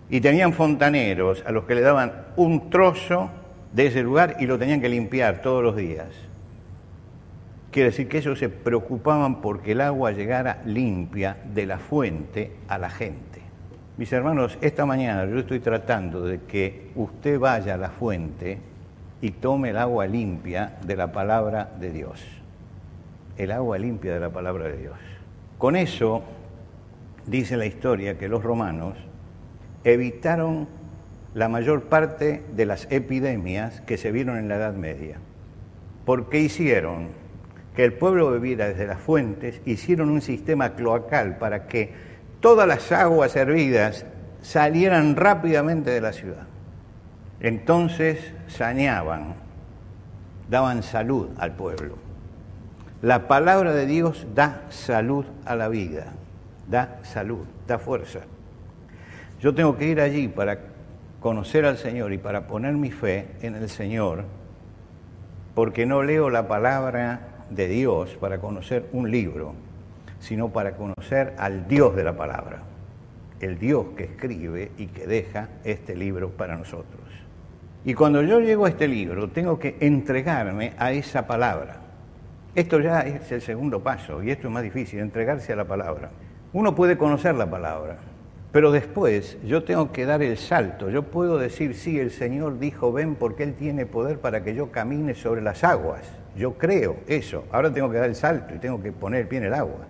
Y 0.10 0.20
tenían 0.20 0.52
fontaneros 0.52 1.44
a 1.48 1.52
los 1.52 1.64
que 1.64 1.76
le 1.76 1.82
daban 1.82 2.12
un 2.36 2.70
trozo 2.70 3.30
de 3.72 3.88
ese 3.88 4.04
lugar 4.04 4.36
y 4.40 4.46
lo 4.46 4.60
tenían 4.60 4.82
que 4.82 4.90
limpiar 4.90 5.42
todos 5.42 5.64
los 5.64 5.78
días. 5.78 6.10
Quiere 7.74 7.90
decir 7.90 8.08
que 8.08 8.20
ellos 8.20 8.38
se 8.38 8.50
preocupaban 8.50 9.42
porque 9.42 9.72
el 9.72 9.82
agua 9.82 10.12
llegara 10.12 10.62
limpia 10.64 11.38
de 11.56 11.66
la 11.66 11.80
fuente 11.80 12.52
a 12.68 12.78
la 12.78 12.92
gente. 12.92 13.42
Mis 13.98 14.14
hermanos, 14.14 14.60
esta 14.62 14.86
mañana 14.86 15.26
yo 15.26 15.40
estoy 15.40 15.60
tratando 15.60 16.24
de 16.24 16.42
que 16.42 16.92
usted 16.94 17.40
vaya 17.40 17.74
a 17.74 17.78
la 17.78 17.90
fuente 17.90 18.60
y 19.22 19.32
tome 19.32 19.72
el 19.72 19.78
agua 19.78 20.06
limpia 20.06 20.78
de 20.86 20.96
la 20.96 21.12
palabra 21.12 21.72
de 21.80 21.92
Dios. 21.92 22.24
El 23.38 23.52
agua 23.52 23.80
limpia 23.80 24.14
de 24.14 24.20
la 24.20 24.30
palabra 24.30 24.66
de 24.66 24.78
Dios. 24.78 24.98
Con 25.58 25.76
eso, 25.76 26.22
dice 27.26 27.58
la 27.58 27.66
historia 27.66 28.20
que 28.20 28.28
los 28.28 28.44
romanos 28.44 29.00
evitaron 29.84 30.68
la 31.34 31.50
mayor 31.50 31.86
parte 31.86 32.44
de 32.56 32.68
las 32.68 32.88
epidemias 32.92 33.82
que 33.82 33.98
se 33.98 34.12
vieron 34.12 34.38
en 34.38 34.48
la 34.48 34.58
Edad 34.58 34.76
Media. 34.76 35.18
porque 36.06 36.40
hicieron? 36.40 37.23
Que 37.76 37.84
el 37.84 37.94
pueblo 37.94 38.30
bebiera 38.32 38.68
desde 38.68 38.86
las 38.86 39.00
fuentes, 39.00 39.62
hicieron 39.66 40.10
un 40.10 40.22
sistema 40.22 40.74
cloacal 40.74 41.38
para 41.38 41.68
que 41.68 41.94
todas 42.40 42.68
las 42.68 42.92
aguas 42.92 43.36
hervidas 43.36 44.06
salieran 44.42 45.16
rápidamente 45.16 45.90
de 45.90 46.02
la 46.02 46.14
ciudad. 46.14 46.46
Entonces 47.40 48.34
saneaban, 48.48 49.36
daban 50.50 50.84
salud 50.84 51.30
al 51.38 51.54
pueblo. 51.54 51.98
La 53.02 53.28
palabra 53.28 53.74
de 53.74 53.86
Dios 53.86 54.28
da 54.34 54.62
salud 54.70 55.26
a 55.46 55.56
la 55.56 55.68
vida, 55.68 56.14
da 56.70 57.00
salud, 57.02 57.46
da 57.68 57.80
fuerza. 57.80 58.20
Yo 59.42 59.54
tengo 59.54 59.76
que 59.78 59.88
ir 59.88 60.00
allí 60.00 60.28
para 60.30 60.60
conocer 61.20 61.66
al 61.66 61.78
Señor 61.78 62.14
y 62.14 62.18
para 62.18 62.48
poner 62.48 62.74
mi 62.74 62.92
fe 62.92 63.28
en 63.42 63.56
el 63.56 63.70
Señor, 63.70 64.26
porque 65.56 65.86
no 65.86 66.04
leo 66.04 66.30
la 66.30 66.48
palabra 66.48 67.33
de 67.56 67.68
Dios 67.68 68.16
para 68.20 68.40
conocer 68.40 68.88
un 68.92 69.10
libro, 69.10 69.54
sino 70.20 70.50
para 70.50 70.76
conocer 70.76 71.34
al 71.38 71.68
Dios 71.68 71.96
de 71.96 72.04
la 72.04 72.16
palabra, 72.16 72.64
el 73.40 73.60
Dios 73.60 73.88
que 73.98 74.06
escribe 74.06 74.72
y 74.78 74.88
que 74.88 75.06
deja 75.06 75.50
este 75.64 75.96
libro 75.96 76.30
para 76.30 76.56
nosotros. 76.56 77.02
Y 77.86 77.94
cuando 77.94 78.22
yo 78.22 78.40
llego 78.40 78.66
a 78.66 78.70
este 78.70 78.88
libro, 78.88 79.30
tengo 79.30 79.60
que 79.60 79.76
entregarme 79.82 80.74
a 80.78 80.94
esa 80.94 81.28
palabra. 81.28 81.82
Esto 82.56 82.80
ya 82.80 83.02
es 83.02 83.32
el 83.32 83.42
segundo 83.42 83.82
paso 83.82 84.24
y 84.24 84.32
esto 84.32 84.48
es 84.48 84.54
más 84.54 84.64
difícil, 84.64 85.00
entregarse 85.00 85.52
a 85.52 85.58
la 85.58 85.66
palabra. 85.66 86.12
Uno 86.54 86.76
puede 86.76 86.98
conocer 86.98 87.36
la 87.36 87.50
palabra, 87.50 87.98
pero 88.54 88.72
después 88.72 89.38
yo 89.44 89.64
tengo 89.64 89.92
que 89.92 90.06
dar 90.06 90.22
el 90.22 90.38
salto. 90.38 90.90
Yo 90.90 91.04
puedo 91.04 91.38
decir, 91.38 91.76
sí, 91.76 92.00
el 92.00 92.12
Señor 92.12 92.60
dijo, 92.60 92.94
ven 92.94 93.16
porque 93.16 93.44
Él 93.44 93.56
tiene 93.56 93.86
poder 93.86 94.20
para 94.20 94.44
que 94.44 94.56
yo 94.56 94.72
camine 94.72 95.16
sobre 95.16 95.42
las 95.42 95.64
aguas. 95.64 96.23
Yo 96.36 96.54
creo 96.58 96.98
eso. 97.08 97.46
Ahora 97.52 97.72
tengo 97.72 97.90
que 97.92 97.98
dar 97.98 98.10
el 98.10 98.16
salto 98.16 98.56
y 98.56 98.60
tengo 98.60 98.82
que 98.82 98.92
poner 98.92 99.22
el 99.22 99.28
pie 99.28 99.40
en 99.40 99.46
el 99.46 99.54
agua. 99.54 99.88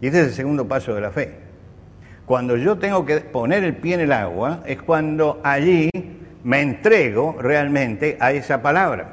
Y 0.00 0.06
este 0.06 0.20
es 0.20 0.26
el 0.28 0.32
segundo 0.32 0.66
paso 0.66 0.94
de 0.94 1.00
la 1.00 1.10
fe. 1.10 1.34
Cuando 2.26 2.56
yo 2.56 2.78
tengo 2.78 3.04
que 3.04 3.20
poner 3.20 3.64
el 3.64 3.76
pie 3.76 3.94
en 3.94 4.00
el 4.00 4.12
agua 4.12 4.60
es 4.64 4.80
cuando 4.80 5.40
allí 5.44 5.90
me 6.42 6.62
entrego 6.62 7.36
realmente 7.40 8.16
a 8.18 8.32
esa 8.32 8.62
palabra. 8.62 9.08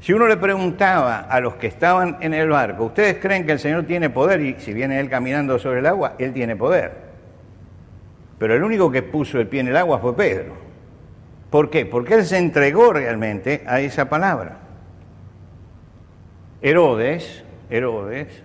Si 0.00 0.12
uno 0.12 0.28
le 0.28 0.36
preguntaba 0.36 1.20
a 1.20 1.40
los 1.40 1.54
que 1.54 1.66
estaban 1.66 2.18
en 2.20 2.32
el 2.34 2.48
barco, 2.48 2.84
¿ustedes 2.84 3.16
creen 3.16 3.44
que 3.44 3.52
el 3.52 3.58
Señor 3.58 3.84
tiene 3.84 4.10
poder? 4.10 4.40
Y 4.40 4.54
si 4.58 4.72
viene 4.72 5.00
Él 5.00 5.08
caminando 5.08 5.58
sobre 5.58 5.80
el 5.80 5.86
agua, 5.86 6.14
Él 6.18 6.32
tiene 6.32 6.54
poder. 6.54 6.92
Pero 8.38 8.54
el 8.54 8.62
único 8.62 8.90
que 8.90 9.02
puso 9.02 9.40
el 9.40 9.48
pie 9.48 9.60
en 9.60 9.68
el 9.68 9.76
agua 9.76 9.98
fue 9.98 10.14
Pedro. 10.14 10.54
¿Por 11.50 11.70
qué? 11.70 11.86
Porque 11.86 12.14
Él 12.14 12.24
se 12.24 12.38
entregó 12.38 12.92
realmente 12.92 13.64
a 13.66 13.80
esa 13.80 14.08
palabra. 14.08 14.65
Herodes, 16.62 17.44
Herodes, 17.68 18.42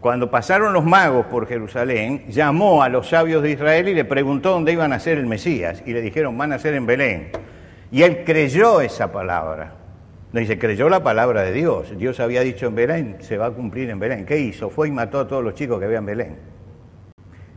cuando 0.00 0.30
pasaron 0.30 0.72
los 0.72 0.84
magos 0.84 1.26
por 1.26 1.46
Jerusalén, 1.46 2.24
llamó 2.28 2.82
a 2.82 2.88
los 2.88 3.08
sabios 3.08 3.42
de 3.42 3.50
Israel 3.50 3.88
y 3.88 3.94
le 3.94 4.04
preguntó 4.04 4.50
dónde 4.50 4.72
iban 4.72 4.92
a 4.92 4.98
ser 4.98 5.18
el 5.18 5.26
Mesías. 5.26 5.82
Y 5.84 5.92
le 5.92 6.00
dijeron, 6.00 6.36
van 6.38 6.52
a 6.52 6.58
ser 6.58 6.74
en 6.74 6.86
Belén. 6.86 7.30
Y 7.92 8.02
él 8.02 8.24
creyó 8.24 8.80
esa 8.80 9.12
palabra. 9.12 9.74
Dice, 10.32 10.58
creyó 10.58 10.88
la 10.88 11.02
palabra 11.02 11.42
de 11.42 11.52
Dios. 11.52 11.96
Dios 11.98 12.18
había 12.18 12.40
dicho 12.40 12.66
en 12.66 12.74
Belén, 12.74 13.16
se 13.20 13.36
va 13.36 13.46
a 13.46 13.50
cumplir 13.50 13.90
en 13.90 13.98
Belén. 13.98 14.24
¿Qué 14.24 14.38
hizo? 14.38 14.70
Fue 14.70 14.88
y 14.88 14.90
mató 14.90 15.20
a 15.20 15.28
todos 15.28 15.44
los 15.44 15.54
chicos 15.54 15.78
que 15.78 15.84
había 15.84 15.98
en 15.98 16.06
Belén. 16.06 16.38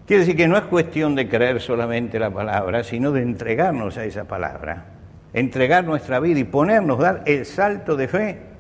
Quiere 0.06 0.22
decir 0.22 0.36
que 0.36 0.48
no 0.48 0.58
es 0.58 0.64
cuestión 0.64 1.16
de 1.16 1.30
creer 1.30 1.62
solamente 1.62 2.20
la 2.20 2.30
palabra, 2.30 2.84
sino 2.84 3.12
de 3.12 3.22
entregarnos 3.22 3.98
a 3.98 4.04
esa 4.04 4.26
palabra. 4.26 4.86
Entregar 5.34 5.86
nuestra 5.86 6.20
vida 6.20 6.40
y 6.40 6.44
ponernos, 6.44 7.00
dar 7.00 7.24
el 7.26 7.46
salto 7.46 7.96
de 7.96 8.08
fe 8.10 8.53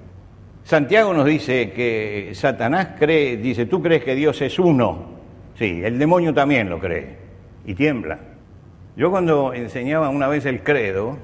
Santiago 0.64 1.14
nos 1.14 1.26
dice 1.26 1.72
que 1.72 2.32
Satanás 2.34 2.90
cree, 2.98 3.38
dice, 3.38 3.66
tú 3.66 3.82
crees 3.82 4.04
que 4.04 4.16
Dios 4.16 4.42
es 4.42 4.58
uno. 4.60 5.12
Sí, 5.56 5.82
el 5.84 6.00
demonio 6.00 6.34
también 6.34 6.70
lo 6.70 6.80
cree 6.80 7.18
y 7.66 7.76
tiembla. 7.76 8.20
Yo 8.96 9.12
cuando 9.12 9.54
enseñaba 9.54 10.10
una 10.10 10.28
vez 10.28 10.46
el 10.46 10.64
credo, 10.64 11.18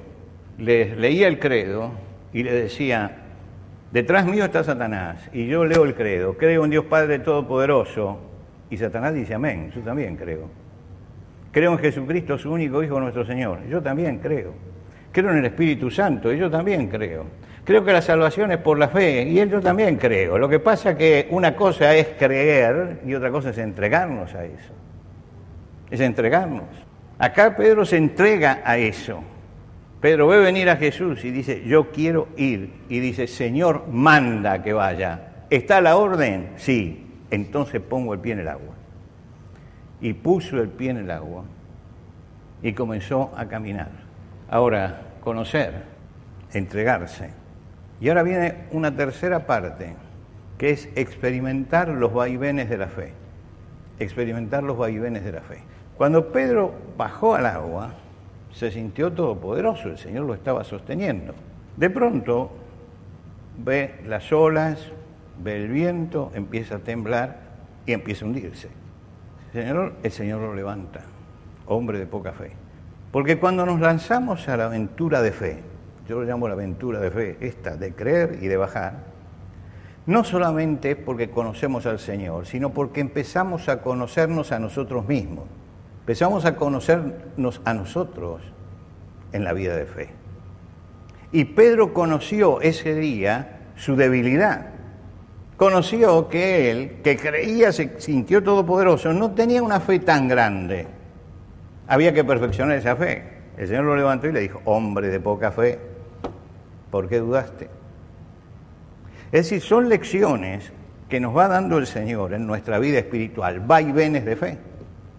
les 0.57 0.97
leía 0.97 1.27
el 1.27 1.39
credo 1.39 1.91
y 2.33 2.43
le 2.43 2.51
decía, 2.51 3.11
detrás 3.91 4.25
mío 4.25 4.45
está 4.45 4.63
Satanás 4.63 5.29
y 5.31 5.47
yo 5.47 5.65
leo 5.65 5.85
el 5.85 5.95
credo, 5.95 6.35
creo 6.37 6.65
en 6.65 6.71
Dios 6.71 6.85
Padre 6.85 7.19
Todopoderoso 7.19 8.19
y 8.69 8.77
Satanás 8.77 9.13
dice 9.13 9.35
amén, 9.35 9.71
yo 9.73 9.81
también 9.81 10.15
creo. 10.15 10.49
Creo 11.51 11.71
en 11.71 11.79
Jesucristo, 11.79 12.37
su 12.37 12.51
único 12.51 12.83
Hijo, 12.83 12.99
nuestro 12.99 13.25
Señor, 13.25 13.65
yo 13.67 13.81
también 13.81 14.19
creo. 14.19 14.53
Creo 15.11 15.31
en 15.31 15.37
el 15.37 15.45
Espíritu 15.45 15.89
Santo 15.89 16.31
y 16.31 16.37
yo 16.37 16.51
también 16.51 16.87
creo. 16.87 17.25
Creo 17.69 17.85
que 17.85 17.93
la 17.93 18.01
salvación 18.01 18.51
es 18.51 18.57
por 18.57 18.79
la 18.79 18.87
fe 18.87 19.21
y 19.29 19.35
yo 19.47 19.61
también 19.61 19.97
creo. 19.97 20.39
Lo 20.39 20.49
que 20.49 20.57
pasa 20.57 20.89
es 20.89 20.97
que 20.97 21.27
una 21.29 21.55
cosa 21.55 21.93
es 21.93 22.07
creer 22.17 23.01
y 23.05 23.13
otra 23.13 23.29
cosa 23.29 23.51
es 23.51 23.59
entregarnos 23.59 24.33
a 24.33 24.43
eso. 24.43 24.73
Es 25.91 25.99
entregarnos. 25.99 26.63
Acá 27.19 27.55
Pedro 27.55 27.85
se 27.85 27.97
entrega 27.97 28.63
a 28.65 28.79
eso. 28.79 29.21
Pedro 30.01 30.27
ve 30.29 30.39
venir 30.39 30.67
a 30.67 30.77
Jesús 30.77 31.23
y 31.23 31.29
dice, 31.29 31.61
yo 31.63 31.91
quiero 31.91 32.29
ir. 32.37 32.73
Y 32.89 32.97
dice, 33.01 33.27
Señor, 33.27 33.85
manda 33.91 34.63
que 34.63 34.73
vaya. 34.73 35.45
¿Está 35.51 35.79
la 35.79 35.95
orden? 35.95 36.53
Sí. 36.55 37.05
Entonces 37.29 37.81
pongo 37.81 38.15
el 38.15 38.19
pie 38.19 38.33
en 38.33 38.39
el 38.39 38.47
agua. 38.47 38.73
Y 40.01 40.13
puso 40.13 40.59
el 40.59 40.69
pie 40.69 40.89
en 40.89 40.97
el 40.97 41.11
agua 41.11 41.43
y 42.63 42.73
comenzó 42.73 43.31
a 43.37 43.45
caminar. 43.45 43.91
Ahora, 44.49 45.01
conocer, 45.21 45.83
entregarse. 46.51 47.37
Y 48.01 48.09
ahora 48.09 48.23
viene 48.23 48.55
una 48.71 48.95
tercera 48.95 49.45
parte, 49.45 49.95
que 50.57 50.71
es 50.71 50.89
experimentar 50.95 51.89
los 51.89 52.13
vaivenes 52.13 52.69
de 52.69 52.77
la 52.77 52.87
fe. 52.87 53.13
Experimentar 53.99 54.63
los 54.63 54.77
vaivenes 54.77 55.23
de 55.23 55.31
la 55.33 55.41
fe. 55.41 55.59
Cuando 55.97 56.31
Pedro 56.31 56.73
bajó 56.97 57.35
al 57.35 57.45
agua, 57.45 57.91
se 58.53 58.71
sintió 58.71 59.11
todopoderoso, 59.11 59.89
el 59.89 59.97
Señor 59.97 60.25
lo 60.25 60.33
estaba 60.33 60.63
sosteniendo. 60.63 61.33
De 61.75 61.89
pronto 61.89 62.51
ve 63.57 63.95
las 64.05 64.31
olas, 64.31 64.87
ve 65.43 65.57
el 65.57 65.69
viento, 65.69 66.31
empieza 66.33 66.75
a 66.75 66.79
temblar 66.79 67.37
y 67.85 67.93
empieza 67.93 68.23
a 68.23 68.29
hundirse. 68.29 68.69
El 69.53 69.61
Señor, 69.63 69.93
el 70.03 70.11
Señor 70.11 70.41
lo 70.41 70.55
levanta, 70.55 71.01
hombre 71.65 71.99
de 71.99 72.05
poca 72.05 72.31
fe. 72.31 72.51
Porque 73.11 73.39
cuando 73.39 73.65
nos 73.65 73.79
lanzamos 73.79 74.47
a 74.47 74.57
la 74.57 74.65
aventura 74.65 75.21
de 75.21 75.31
fe, 75.31 75.63
yo 76.09 76.19
lo 76.19 76.25
llamo 76.25 76.47
la 76.47 76.55
aventura 76.55 76.99
de 76.99 77.11
fe, 77.11 77.37
esta, 77.39 77.77
de 77.77 77.93
creer 77.93 78.39
y 78.41 78.47
de 78.47 78.57
bajar, 78.57 79.03
no 80.07 80.23
solamente 80.23 80.91
es 80.91 80.97
porque 80.97 81.29
conocemos 81.29 81.85
al 81.85 81.99
Señor, 81.99 82.47
sino 82.47 82.71
porque 82.71 82.99
empezamos 82.99 83.69
a 83.69 83.83
conocernos 83.83 84.51
a 84.51 84.57
nosotros 84.57 85.07
mismos. 85.07 85.45
Empezamos 85.99 86.45
a 86.45 86.55
conocernos 86.55 87.61
a 87.63 87.75
nosotros 87.75 88.41
en 89.33 89.43
la 89.43 89.53
vida 89.53 89.75
de 89.75 89.85
fe. 89.85 90.09
Y 91.31 91.45
Pedro 91.45 91.93
conoció 91.93 92.59
ese 92.61 92.95
día 92.95 93.59
su 93.75 93.95
debilidad. 93.95 94.65
Conoció 95.57 96.27
que 96.27 96.71
él, 96.71 97.01
que 97.03 97.17
creía, 97.17 97.71
se 97.71 97.99
sintió 97.99 98.41
todopoderoso, 98.41 99.13
no 99.13 99.29
tenía 99.33 99.61
una 99.61 99.79
fe 99.79 99.99
tan 99.99 100.27
grande. 100.27 100.87
Había 101.87 102.15
que 102.15 102.23
perfeccionar 102.23 102.77
esa 102.77 102.95
fe. 102.95 103.37
El 103.57 103.67
Señor 103.67 103.83
lo 103.83 103.95
levantó 103.95 104.25
y 104.25 104.31
le 104.31 104.39
dijo, 104.39 104.59
hombre 104.65 105.09
de 105.09 105.19
poca 105.19 105.51
fe, 105.51 105.88
¿por 106.91 107.07
qué 107.07 107.19
dudaste? 107.19 107.69
Es 109.31 109.49
decir, 109.49 109.61
son 109.61 109.89
lecciones 109.89 110.71
que 111.07 111.19
nos 111.19 111.35
va 111.35 111.47
dando 111.47 111.77
el 111.77 111.87
Señor 111.87 112.33
en 112.33 112.45
nuestra 112.47 112.79
vida 112.79 112.99
espiritual, 112.99 113.59
vaivenes 113.59 114.25
de 114.25 114.35
fe. 114.35 114.57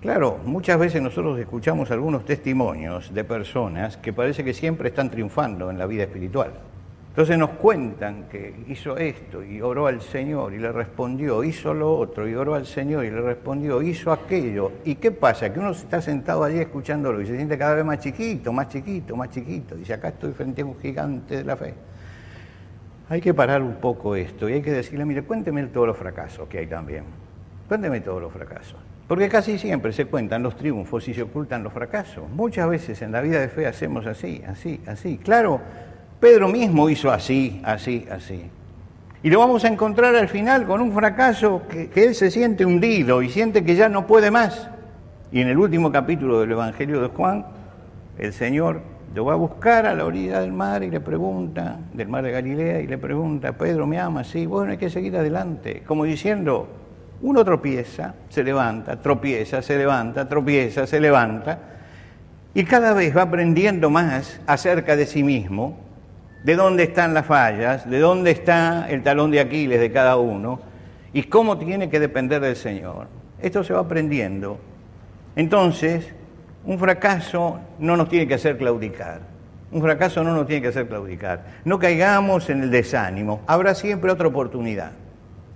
Claro, 0.00 0.38
muchas 0.44 0.78
veces 0.78 1.02
nosotros 1.02 1.38
escuchamos 1.38 1.90
algunos 1.90 2.24
testimonios 2.24 3.12
de 3.12 3.24
personas 3.24 3.96
que 3.96 4.12
parece 4.12 4.42
que 4.42 4.54
siempre 4.54 4.88
están 4.88 5.10
triunfando 5.10 5.70
en 5.70 5.78
la 5.78 5.86
vida 5.86 6.04
espiritual. 6.04 6.52
Entonces 7.10 7.36
nos 7.36 7.50
cuentan 7.50 8.28
que 8.28 8.54
hizo 8.68 8.96
esto 8.96 9.42
y 9.42 9.60
oró 9.60 9.88
al 9.88 10.00
Señor 10.00 10.54
y 10.54 10.58
le 10.58 10.70
respondió, 10.70 11.42
hizo 11.42 11.74
lo 11.74 11.98
otro 11.98 12.28
y 12.28 12.36
oró 12.36 12.54
al 12.54 12.66
Señor 12.66 13.04
y 13.04 13.10
le 13.10 13.20
respondió, 13.20 13.82
hizo 13.82 14.12
aquello. 14.12 14.70
¿Y 14.84 14.94
qué 14.94 15.10
pasa? 15.10 15.52
Que 15.52 15.58
uno 15.58 15.72
está 15.72 16.00
sentado 16.00 16.44
allí 16.44 16.60
escuchándolo 16.60 17.20
y 17.20 17.26
se 17.26 17.34
siente 17.34 17.58
cada 17.58 17.74
vez 17.74 17.84
más 17.84 17.98
chiquito, 17.98 18.52
más 18.52 18.68
chiquito, 18.68 19.16
más 19.16 19.28
chiquito. 19.30 19.74
Dice, 19.74 19.94
acá 19.94 20.08
estoy 20.08 20.32
frente 20.32 20.62
a 20.62 20.66
un 20.66 20.78
gigante 20.78 21.38
de 21.38 21.44
la 21.44 21.56
fe. 21.56 21.74
Hay 23.08 23.20
que 23.20 23.34
parar 23.34 23.60
un 23.60 23.74
poco 23.74 24.14
esto 24.14 24.48
y 24.48 24.52
hay 24.52 24.62
que 24.62 24.70
decirle, 24.70 25.04
mire, 25.04 25.22
cuénteme 25.22 25.64
todos 25.64 25.88
los 25.88 25.96
fracasos 25.96 26.48
que 26.48 26.58
hay 26.58 26.68
también. 26.68 27.02
Cuénteme 27.66 28.00
todos 28.02 28.22
los 28.22 28.32
fracasos. 28.32 28.78
Porque 29.08 29.28
casi 29.28 29.58
siempre 29.58 29.92
se 29.92 30.04
cuentan 30.04 30.44
los 30.44 30.54
triunfos 30.54 31.08
y 31.08 31.14
se 31.14 31.22
ocultan 31.22 31.64
los 31.64 31.72
fracasos. 31.72 32.30
Muchas 32.30 32.70
veces 32.70 33.02
en 33.02 33.10
la 33.10 33.20
vida 33.20 33.40
de 33.40 33.48
fe 33.48 33.66
hacemos 33.66 34.06
así, 34.06 34.40
así, 34.46 34.80
así. 34.86 35.18
Claro, 35.18 35.60
Pedro 36.20 36.48
mismo 36.48 36.90
hizo 36.90 37.10
así, 37.10 37.62
así, 37.64 38.06
así. 38.10 38.42
Y 39.22 39.30
lo 39.30 39.38
vamos 39.38 39.64
a 39.64 39.68
encontrar 39.68 40.14
al 40.14 40.28
final 40.28 40.66
con 40.66 40.82
un 40.82 40.92
fracaso 40.92 41.62
que, 41.68 41.90
él 41.94 42.14
se 42.14 42.30
siente 42.30 42.66
hundido 42.66 43.22
y 43.22 43.30
siente 43.30 43.64
que 43.64 43.74
ya 43.74 43.88
no 43.88 44.06
puede 44.06 44.30
más. 44.30 44.68
Y 45.32 45.40
en 45.40 45.48
el 45.48 45.56
último 45.58 45.90
capítulo 45.90 46.40
del 46.40 46.52
Evangelio 46.52 47.00
de 47.00 47.08
Juan, 47.08 47.46
el 48.18 48.34
Señor 48.34 48.82
lo 49.14 49.24
va 49.24 49.32
a 49.32 49.36
buscar 49.36 49.86
a 49.86 49.94
la 49.94 50.04
orilla 50.04 50.40
del 50.40 50.52
mar 50.52 50.82
y 50.82 50.90
le 50.90 51.00
pregunta, 51.00 51.78
del 51.94 52.08
mar 52.08 52.22
de 52.22 52.32
Galilea, 52.32 52.80
y 52.80 52.86
le 52.86 52.98
pregunta, 52.98 53.52
Pedro, 53.52 53.86
¿me 53.86 53.98
ama? 53.98 54.22
Sí, 54.22 54.44
bueno, 54.44 54.72
hay 54.72 54.78
que 54.78 54.90
seguir 54.90 55.16
adelante. 55.16 55.82
Como 55.86 56.04
diciendo, 56.04 56.68
uno 57.22 57.44
tropieza, 57.44 58.14
se 58.28 58.44
levanta, 58.44 59.00
tropieza, 59.00 59.62
se 59.62 59.78
levanta, 59.78 60.28
tropieza, 60.28 60.86
se 60.86 61.00
levanta, 61.00 61.58
y 62.52 62.64
cada 62.64 62.92
vez 62.92 63.16
va 63.16 63.22
aprendiendo 63.22 63.88
más 63.88 64.40
acerca 64.46 64.96
de 64.96 65.06
sí 65.06 65.22
mismo, 65.22 65.89
de 66.44 66.56
dónde 66.56 66.84
están 66.84 67.14
las 67.14 67.26
fallas, 67.26 67.88
de 67.88 67.98
dónde 67.98 68.30
está 68.30 68.88
el 68.88 69.02
talón 69.02 69.30
de 69.30 69.40
Aquiles 69.40 69.80
de 69.80 69.92
cada 69.92 70.16
uno, 70.16 70.60
y 71.12 71.24
cómo 71.24 71.58
tiene 71.58 71.90
que 71.90 72.00
depender 72.00 72.40
del 72.40 72.56
Señor. 72.56 73.08
Esto 73.40 73.64
se 73.64 73.72
va 73.72 73.80
aprendiendo. 73.80 74.58
Entonces, 75.36 76.12
un 76.64 76.78
fracaso 76.78 77.60
no 77.78 77.96
nos 77.96 78.08
tiene 78.08 78.26
que 78.26 78.34
hacer 78.34 78.56
claudicar. 78.56 79.20
Un 79.72 79.82
fracaso 79.82 80.24
no 80.24 80.34
nos 80.34 80.46
tiene 80.46 80.62
que 80.62 80.68
hacer 80.68 80.88
claudicar. 80.88 81.44
No 81.64 81.78
caigamos 81.78 82.50
en 82.50 82.62
el 82.62 82.70
desánimo. 82.70 83.40
Habrá 83.46 83.74
siempre 83.74 84.10
otra 84.10 84.28
oportunidad. 84.28 84.92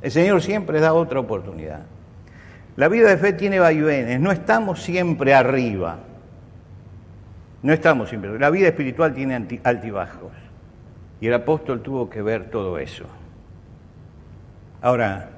El 0.02 0.10
Señor 0.10 0.42
siempre 0.42 0.80
da 0.80 0.92
otra 0.92 1.20
oportunidad. 1.20 1.80
La 2.76 2.88
vida 2.88 3.08
de 3.08 3.16
fe 3.16 3.32
tiene 3.32 3.58
vaivenes. 3.58 4.20
No 4.20 4.32
estamos 4.32 4.82
siempre 4.82 5.34
arriba. 5.34 5.98
No 7.62 7.72
estamos 7.72 8.08
siempre. 8.08 8.38
La 8.38 8.50
vida 8.50 8.68
espiritual 8.68 9.14
tiene 9.14 9.60
altibajos. 9.64 10.32
Y 11.20 11.26
el 11.28 11.34
apóstol 11.34 11.82
tuvo 11.82 12.10
que 12.10 12.22
ver 12.22 12.50
todo 12.50 12.78
eso. 12.78 13.04
Ahora, 14.82 15.30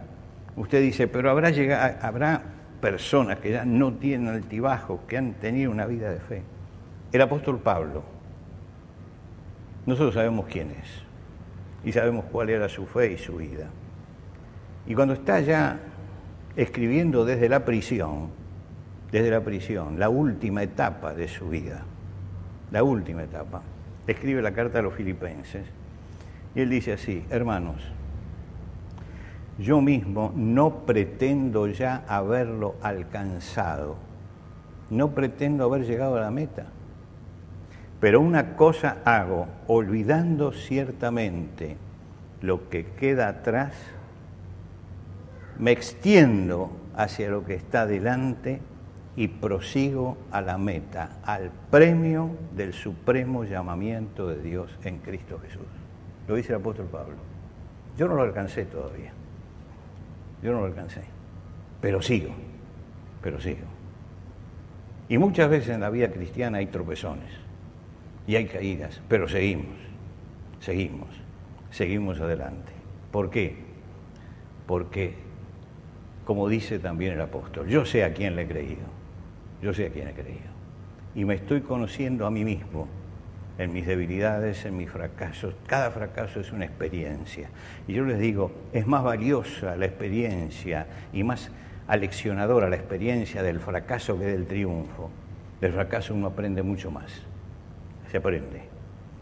usted 0.56 0.80
dice, 0.80 1.06
pero 1.06 1.30
habrá, 1.30 1.50
llegado, 1.50 1.96
habrá 2.02 2.42
personas 2.80 3.38
que 3.38 3.52
ya 3.52 3.64
no 3.64 3.92
tienen 3.94 4.28
altibajos, 4.28 5.00
que 5.06 5.16
han 5.16 5.34
tenido 5.34 5.70
una 5.70 5.86
vida 5.86 6.10
de 6.10 6.20
fe. 6.20 6.42
El 7.12 7.22
apóstol 7.22 7.58
Pablo, 7.60 8.02
nosotros 9.86 10.14
sabemos 10.14 10.46
quién 10.46 10.72
es 10.72 11.02
y 11.84 11.92
sabemos 11.92 12.24
cuál 12.30 12.50
era 12.50 12.68
su 12.68 12.86
fe 12.86 13.12
y 13.12 13.18
su 13.18 13.36
vida. 13.36 13.68
Y 14.86 14.94
cuando 14.94 15.14
está 15.14 15.40
ya 15.40 15.78
escribiendo 16.56 17.24
desde 17.24 17.48
la 17.48 17.64
prisión, 17.64 18.30
desde 19.12 19.30
la 19.30 19.40
prisión, 19.42 19.98
la 19.98 20.08
última 20.08 20.62
etapa 20.62 21.14
de 21.14 21.28
su 21.28 21.48
vida, 21.48 21.84
la 22.72 22.82
última 22.82 23.22
etapa, 23.22 23.62
escribe 24.06 24.42
la 24.42 24.52
carta 24.52 24.78
a 24.78 24.82
los 24.82 24.94
filipenses. 24.94 25.66
Y 26.54 26.60
él 26.60 26.70
dice 26.70 26.92
así, 26.92 27.24
hermanos, 27.30 27.82
yo 29.58 29.80
mismo 29.80 30.32
no 30.34 30.86
pretendo 30.86 31.66
ya 31.66 32.04
haberlo 32.08 32.76
alcanzado, 32.82 33.96
no 34.90 35.10
pretendo 35.10 35.64
haber 35.64 35.86
llegado 35.86 36.16
a 36.16 36.20
la 36.20 36.30
meta, 36.30 36.66
pero 38.00 38.20
una 38.20 38.56
cosa 38.56 38.98
hago, 39.04 39.46
olvidando 39.66 40.52
ciertamente 40.52 41.76
lo 42.42 42.68
que 42.68 42.84
queda 42.84 43.28
atrás, 43.28 43.74
me 45.58 45.72
extiendo 45.72 46.70
hacia 46.94 47.30
lo 47.30 47.44
que 47.44 47.54
está 47.54 47.86
delante 47.86 48.60
y 49.16 49.29
prosigo 49.29 50.18
a 50.31 50.42
la 50.42 50.59
meta, 50.59 51.18
al 51.24 51.50
premio 51.70 52.31
del 52.55 52.74
supremo 52.74 53.44
llamamiento 53.44 54.29
de 54.29 54.42
Dios 54.42 54.70
en 54.85 54.98
Cristo 54.98 55.40
Jesús. 55.40 55.66
Lo 56.29 56.35
dice 56.35 56.52
el 56.52 56.61
apóstol 56.61 56.87
Pablo. 56.87 57.16
Yo 57.96 58.07
no 58.09 58.14
lo 58.14 58.22
alcancé 58.22 58.66
todavía. 58.66 59.12
Yo 60.42 60.52
no 60.52 60.61
lo 60.61 60.66
alcancé. 60.66 61.02
Pero 61.81 62.02
sigo, 62.02 62.31
pero 63.22 63.40
sigo. 63.40 63.66
Y 65.09 65.18
muchas 65.18 65.48
veces 65.48 65.70
en 65.70 65.81
la 65.81 65.90
vida 65.90 66.11
cristiana 66.11 66.59
hay 66.59 66.66
tropezones 66.66 67.31
y 68.26 68.37
hay 68.37 68.46
caídas, 68.46 69.00
pero 69.09 69.29
seguimos, 69.29 69.76
seguimos, 70.61 71.09
seguimos 71.70 72.20
adelante. 72.20 72.72
¿Por 73.12 73.31
qué? 73.31 73.57
Porque, 74.66 75.14
como 76.24 76.48
dice 76.48 76.81
también 76.81 77.12
el 77.12 77.20
apóstol, 77.20 77.68
yo 77.68 77.87
sé 77.87 78.02
a 78.02 78.12
quién 78.12 78.35
le 78.35 78.42
he 78.42 78.48
creído, 78.48 78.95
yo 79.66 79.74
sé 79.74 79.87
a 79.87 79.90
quién 79.90 80.07
he 80.07 80.12
creído. 80.12 80.55
Y 81.16 81.24
me 81.24 81.35
estoy 81.35 81.61
conociendo 81.61 82.24
a 82.24 82.31
mí 82.31 82.44
mismo 82.44 82.87
en 83.59 83.72
mis 83.72 83.85
debilidades, 83.85 84.64
en 84.64 84.76
mis 84.76 84.88
fracasos. 84.88 85.57
Cada 85.66 85.90
fracaso 85.90 86.38
es 86.38 86.52
una 86.52 86.66
experiencia. 86.66 87.48
Y 87.88 87.94
yo 87.94 88.05
les 88.05 88.20
digo, 88.20 88.52
es 88.72 88.87
más 88.87 89.02
valiosa 89.02 89.74
la 89.74 89.87
experiencia 89.87 90.87
y 91.12 91.24
más 91.24 91.50
aleccionadora 91.88 92.68
la 92.68 92.76
experiencia 92.76 93.42
del 93.42 93.59
fracaso 93.59 94.16
que 94.16 94.26
del 94.26 94.46
triunfo. 94.46 95.11
Del 95.61 95.72
fracaso 95.72 96.14
uno 96.14 96.29
aprende 96.29 96.62
mucho 96.62 96.92
más. 96.92 97.11
Se 98.12 98.18
aprende. 98.18 98.62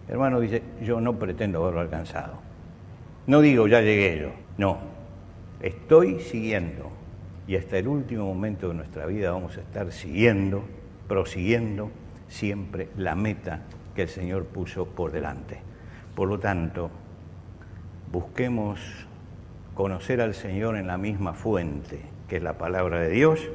hermano 0.08 0.40
dice, 0.40 0.62
yo 0.82 1.00
no 1.00 1.18
pretendo 1.18 1.62
haberlo 1.62 1.80
alcanzado. 1.80 2.34
No 3.26 3.40
digo, 3.40 3.66
ya 3.66 3.80
llegué 3.80 4.20
yo. 4.20 4.32
No. 4.58 4.76
Estoy 5.62 6.20
siguiendo. 6.20 6.90
Y 7.46 7.56
hasta 7.56 7.78
el 7.78 7.88
último 7.88 8.24
momento 8.24 8.68
de 8.68 8.74
nuestra 8.74 9.06
vida 9.06 9.32
vamos 9.32 9.56
a 9.58 9.60
estar 9.60 9.92
siguiendo, 9.92 10.64
prosiguiendo 11.08 11.90
siempre 12.28 12.88
la 12.96 13.14
meta 13.14 13.62
que 13.94 14.02
el 14.02 14.08
Señor 14.08 14.46
puso 14.46 14.86
por 14.86 15.12
delante. 15.12 15.60
Por 16.14 16.28
lo 16.28 16.38
tanto, 16.38 16.90
busquemos 18.10 18.80
conocer 19.74 20.20
al 20.20 20.34
Señor 20.34 20.76
en 20.76 20.86
la 20.86 20.96
misma 20.96 21.34
fuente, 21.34 22.00
que 22.28 22.36
es 22.36 22.42
la 22.42 22.56
palabra 22.56 23.00
de 23.00 23.10
Dios, 23.10 23.50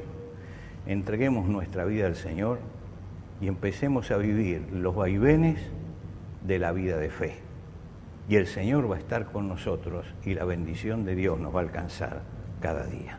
entreguemos 0.86 1.48
nuestra 1.48 1.84
vida 1.84 2.06
al 2.06 2.16
Señor 2.16 2.58
y 3.40 3.48
empecemos 3.48 4.10
a 4.10 4.18
vivir 4.18 4.68
los 4.72 4.94
vaivenes 4.94 5.58
de 6.46 6.58
la 6.58 6.72
vida 6.72 6.96
de 6.98 7.10
fe. 7.10 7.38
Y 8.28 8.36
el 8.36 8.46
Señor 8.46 8.90
va 8.90 8.96
a 8.96 8.98
estar 8.98 9.26
con 9.26 9.48
nosotros 9.48 10.06
y 10.24 10.34
la 10.34 10.44
bendición 10.44 11.04
de 11.04 11.14
Dios 11.16 11.40
nos 11.40 11.54
va 11.54 11.60
a 11.60 11.62
alcanzar 11.62 12.22
cada 12.60 12.86
día. 12.86 13.18